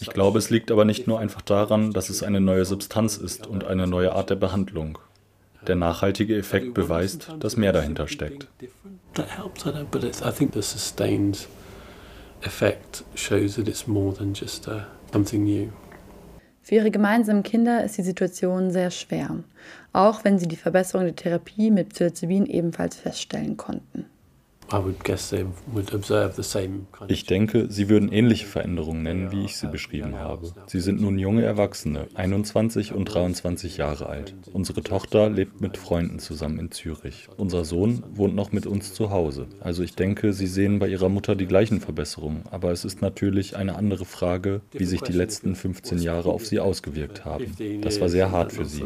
Ich 0.01 0.11
glaube, 0.11 0.39
es 0.39 0.51
liegt 0.51 0.71
aber 0.71 0.85
nicht 0.85 1.07
nur 1.07 1.21
einfach 1.21 1.43
daran, 1.43 1.93
dass 1.93 2.11
es 2.11 2.23
eine 2.23 2.41
neue 2.41 2.65
Substanz 2.65 3.17
ist 3.17 3.47
und 3.47 3.65
eine 3.65 3.87
neue 3.87 4.13
Art 4.13 4.31
der 4.31 4.37
Behandlung. 4.37 4.99
Der 5.67 5.77
nachhaltige 5.77 6.37
Effekt 6.37 6.75
beweist, 6.75 7.33
dass 7.41 7.57
mehr 7.57 7.73
dahinter 7.73 8.07
steckt. 8.07 8.49
Für 16.63 16.75
ihre 16.77 16.91
gemeinsamen 16.91 17.43
Kinder 17.43 17.85
ist 17.85 17.99
die 17.99 18.03
Situation 18.03 18.71
sehr 18.71 18.91
schwer, 18.91 19.45
auch 19.93 20.25
wenn 20.25 20.39
sie 20.39 20.49
die 20.49 20.57
Verbesserung 20.57 21.05
der 21.05 21.17
Therapie 21.17 21.71
mit 21.71 21.91
Psilocybin 21.91 22.47
ebenfalls 22.47 22.97
feststellen 22.97 23.57
konnten. 23.57 24.07
Ich 27.09 27.27
denke, 27.27 27.67
sie 27.71 27.89
würden 27.89 28.11
ähnliche 28.13 28.47
Veränderungen 28.47 29.03
nennen, 29.03 29.33
wie 29.33 29.45
ich 29.45 29.57
sie 29.57 29.69
beschrieben 29.69 30.17
habe. 30.17 30.53
Sie 30.67 30.81
sind 30.81 31.01
nun 31.01 31.19
junge 31.19 31.43
Erwachsene, 31.45 32.09
21 32.15 32.93
und 32.93 33.07
23 33.07 33.77
Jahre 33.77 34.07
alt. 34.07 34.35
Unsere 34.53 34.83
Tochter 34.83 35.31
lebt 35.31 35.61
mit 35.61 35.77
Freunden 35.77 36.19
zusammen 36.19 36.59
in 36.59 36.71
Zürich. 36.71 37.29
Unser 37.37 37.65
Sohn 37.65 38.03
wohnt 38.15 38.35
noch 38.35 38.53
mit 38.53 38.67
uns 38.67 38.95
zu 38.95 39.11
Hause. 39.11 39.47
Also 39.61 39.83
ich 39.83 39.95
denke, 39.95 40.33
sie 40.33 40.47
sehen 40.47 40.79
bei 40.79 40.89
ihrer 40.89 41.09
Mutter 41.09 41.37
die 41.37 41.47
gleichen 41.47 41.81
Verbesserungen. 41.81 42.43
Aber 42.51 42.71
es 42.73 42.85
ist 42.85 43.03
natürlich 43.03 43.57
eine 43.57 43.77
andere 43.77 44.05
Frage, 44.05 44.61
wie 44.73 44.85
sich 44.85 45.01
die 45.03 45.13
letzten 45.13 45.55
15 45.55 45.99
Jahre 45.99 46.31
auf 46.31 46.47
sie 46.47 46.61
ausgewirkt 46.61 47.25
haben. 47.25 47.47
Das 47.83 48.01
war 48.01 48.09
sehr 48.09 48.31
hart 48.31 48.53
für 48.53 48.65
sie. 48.65 48.85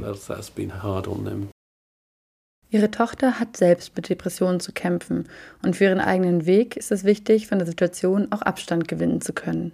Ihre 2.71 2.91
Tochter 2.91 3.41
hat 3.41 3.57
selbst 3.57 3.97
mit 3.97 4.11
Depressionen 4.11 4.61
zu 4.61 4.73
kämpfen 4.73 5.25
und 5.63 5.77
für 5.77 5.85
ihren 5.85 6.01
eigenen 6.01 6.45
Weg 6.45 6.77
ist 6.77 6.93
es 6.93 7.03
wichtig, 7.05 7.47
von 7.47 7.59
der 7.59 7.67
Situation 7.67 8.29
auch 8.31 8.43
Abstand 8.43 8.89
gewinnen 8.89 9.23
zu 9.23 9.33
können. 9.33 9.73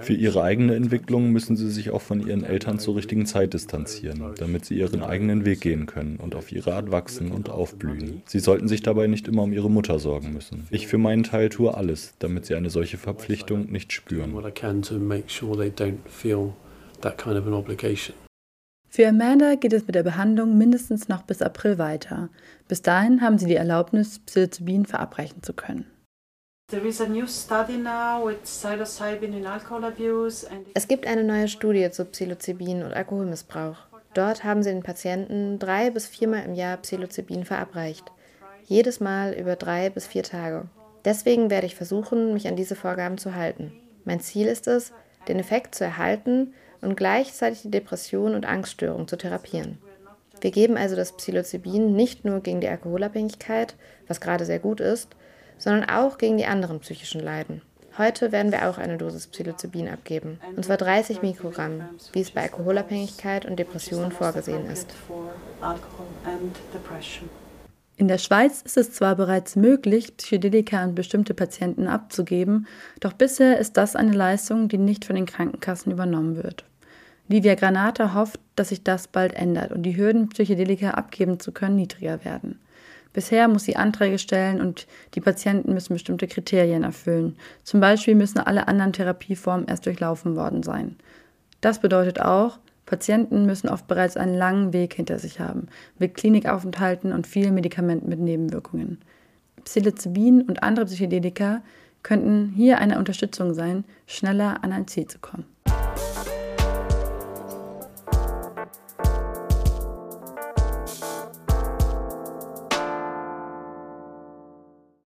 Für 0.00 0.14
ihre 0.14 0.42
eigene 0.42 0.74
Entwicklung 0.74 1.32
müssen 1.32 1.56
sie 1.56 1.70
sich 1.70 1.90
auch 1.90 2.00
von 2.00 2.26
ihren 2.26 2.44
Eltern 2.44 2.78
zur 2.78 2.96
richtigen 2.96 3.26
Zeit 3.26 3.52
distanzieren, 3.52 4.34
damit 4.38 4.64
sie 4.64 4.78
ihren 4.78 5.02
eigenen 5.02 5.44
Weg 5.44 5.60
gehen 5.60 5.84
können 5.84 6.16
und 6.16 6.34
auf 6.34 6.50
ihre 6.50 6.72
Art 6.74 6.90
wachsen 6.90 7.30
und 7.30 7.50
aufblühen. 7.50 8.22
Sie 8.24 8.40
sollten 8.40 8.68
sich 8.68 8.82
dabei 8.82 9.06
nicht 9.06 9.28
immer 9.28 9.42
um 9.42 9.52
ihre 9.52 9.70
Mutter 9.70 9.98
sorgen 9.98 10.32
müssen. 10.32 10.66
Ich 10.70 10.86
für 10.86 10.96
meinen 10.98 11.24
Teil 11.24 11.50
tue 11.50 11.74
alles, 11.74 12.14
damit 12.20 12.46
sie 12.46 12.54
eine 12.54 12.70
solche 12.70 12.96
Verpflichtung 12.96 13.70
nicht 13.70 13.92
spüren. 13.92 14.32
Für 18.92 19.06
Amanda 19.06 19.54
geht 19.54 19.72
es 19.72 19.86
mit 19.86 19.94
der 19.94 20.02
Behandlung 20.02 20.58
mindestens 20.58 21.08
noch 21.08 21.22
bis 21.22 21.42
April 21.42 21.78
weiter. 21.78 22.28
Bis 22.66 22.82
dahin 22.82 23.20
haben 23.20 23.38
sie 23.38 23.46
die 23.46 23.54
Erlaubnis, 23.54 24.18
Psilocybin 24.18 24.84
verabreichen 24.84 25.44
zu 25.44 25.52
können. 25.52 25.86
Es 30.74 30.88
gibt 30.88 31.06
eine 31.06 31.24
neue 31.24 31.46
Studie 31.46 31.90
zu 31.92 32.04
Psilocybin 32.04 32.82
und 32.82 32.92
Alkoholmissbrauch. 32.92 33.76
Dort 34.14 34.42
haben 34.42 34.64
sie 34.64 34.70
den 34.70 34.82
Patienten 34.82 35.60
drei 35.60 35.90
bis 35.90 36.08
viermal 36.08 36.44
im 36.44 36.54
Jahr 36.54 36.76
Psilocybin 36.78 37.44
verabreicht. 37.44 38.10
Jedes 38.64 38.98
Mal 38.98 39.34
über 39.34 39.54
drei 39.54 39.90
bis 39.90 40.08
vier 40.08 40.24
Tage. 40.24 40.64
Deswegen 41.04 41.48
werde 41.48 41.66
ich 41.68 41.76
versuchen, 41.76 42.34
mich 42.34 42.48
an 42.48 42.56
diese 42.56 42.74
Vorgaben 42.74 43.18
zu 43.18 43.36
halten. 43.36 43.72
Mein 44.04 44.18
Ziel 44.18 44.48
ist 44.48 44.66
es, 44.66 44.92
den 45.28 45.38
Effekt 45.38 45.76
zu 45.76 45.84
erhalten 45.84 46.54
und 46.80 46.96
gleichzeitig 46.96 47.62
die 47.62 47.70
Depression 47.70 48.34
und 48.34 48.46
Angststörung 48.46 49.08
zu 49.08 49.16
therapieren. 49.16 49.78
Wir 50.40 50.50
geben 50.50 50.76
also 50.76 50.96
das 50.96 51.12
Psilocybin 51.12 51.94
nicht 51.94 52.24
nur 52.24 52.40
gegen 52.40 52.60
die 52.60 52.68
Alkoholabhängigkeit, 52.68 53.74
was 54.08 54.20
gerade 54.20 54.44
sehr 54.44 54.58
gut 54.58 54.80
ist, 54.80 55.08
sondern 55.58 55.88
auch 55.88 56.18
gegen 56.18 56.38
die 56.38 56.46
anderen 56.46 56.80
psychischen 56.80 57.20
Leiden. 57.20 57.62
Heute 57.98 58.32
werden 58.32 58.52
wir 58.52 58.68
auch 58.68 58.78
eine 58.78 58.96
Dosis 58.96 59.26
Psilocybin 59.26 59.88
abgeben, 59.88 60.40
und 60.56 60.64
zwar 60.64 60.76
30 60.76 61.22
Mikrogramm, 61.22 61.82
wie 62.12 62.20
es 62.20 62.30
bei 62.30 62.42
Alkoholabhängigkeit 62.42 63.44
und 63.44 63.58
Depression 63.58 64.12
vorgesehen 64.12 64.64
ist. 64.66 64.88
In 67.96 68.08
der 68.08 68.16
Schweiz 68.16 68.62
ist 68.62 68.78
es 68.78 68.92
zwar 68.92 69.16
bereits 69.16 69.56
möglich, 69.56 70.16
Psychedelika 70.16 70.78
an 70.78 70.94
bestimmte 70.94 71.34
Patienten 71.34 71.86
abzugeben, 71.86 72.66
doch 73.00 73.12
bisher 73.12 73.58
ist 73.58 73.76
das 73.76 73.94
eine 73.96 74.12
Leistung, 74.12 74.68
die 74.68 74.78
nicht 74.78 75.04
von 75.04 75.16
den 75.16 75.26
Krankenkassen 75.26 75.92
übernommen 75.92 76.36
wird. 76.42 76.64
Livia 77.30 77.54
Granata 77.54 78.12
hofft, 78.12 78.40
dass 78.56 78.70
sich 78.70 78.82
das 78.82 79.06
bald 79.06 79.34
ändert 79.34 79.70
und 79.70 79.84
die 79.84 79.96
Hürden, 79.96 80.30
Psychedelika 80.30 80.90
abgeben 80.90 81.38
zu 81.38 81.52
können, 81.52 81.76
niedriger 81.76 82.24
werden. 82.24 82.58
Bisher 83.12 83.46
muss 83.46 83.62
sie 83.62 83.76
Anträge 83.76 84.18
stellen 84.18 84.60
und 84.60 84.88
die 85.14 85.20
Patienten 85.20 85.72
müssen 85.72 85.92
bestimmte 85.92 86.26
Kriterien 86.26 86.82
erfüllen. 86.82 87.36
Zum 87.62 87.78
Beispiel 87.78 88.16
müssen 88.16 88.40
alle 88.40 88.66
anderen 88.66 88.92
Therapieformen 88.92 89.68
erst 89.68 89.86
durchlaufen 89.86 90.34
worden 90.34 90.64
sein. 90.64 90.96
Das 91.60 91.78
bedeutet 91.78 92.20
auch, 92.20 92.58
Patienten 92.84 93.46
müssen 93.46 93.68
oft 93.68 93.86
bereits 93.86 94.16
einen 94.16 94.34
langen 94.34 94.72
Weg 94.72 94.94
hinter 94.94 95.20
sich 95.20 95.38
haben, 95.38 95.68
mit 96.00 96.16
Klinikaufenthalten 96.16 97.12
und 97.12 97.28
vielen 97.28 97.54
Medikamenten 97.54 98.08
mit 98.08 98.18
Nebenwirkungen. 98.18 98.98
Psilocybin 99.62 100.42
und 100.42 100.64
andere 100.64 100.86
Psychedelika 100.86 101.62
könnten 102.02 102.52
hier 102.56 102.78
eine 102.78 102.98
Unterstützung 102.98 103.54
sein, 103.54 103.84
schneller 104.08 104.64
an 104.64 104.72
ein 104.72 104.88
Ziel 104.88 105.06
zu 105.06 105.20
kommen. 105.20 105.44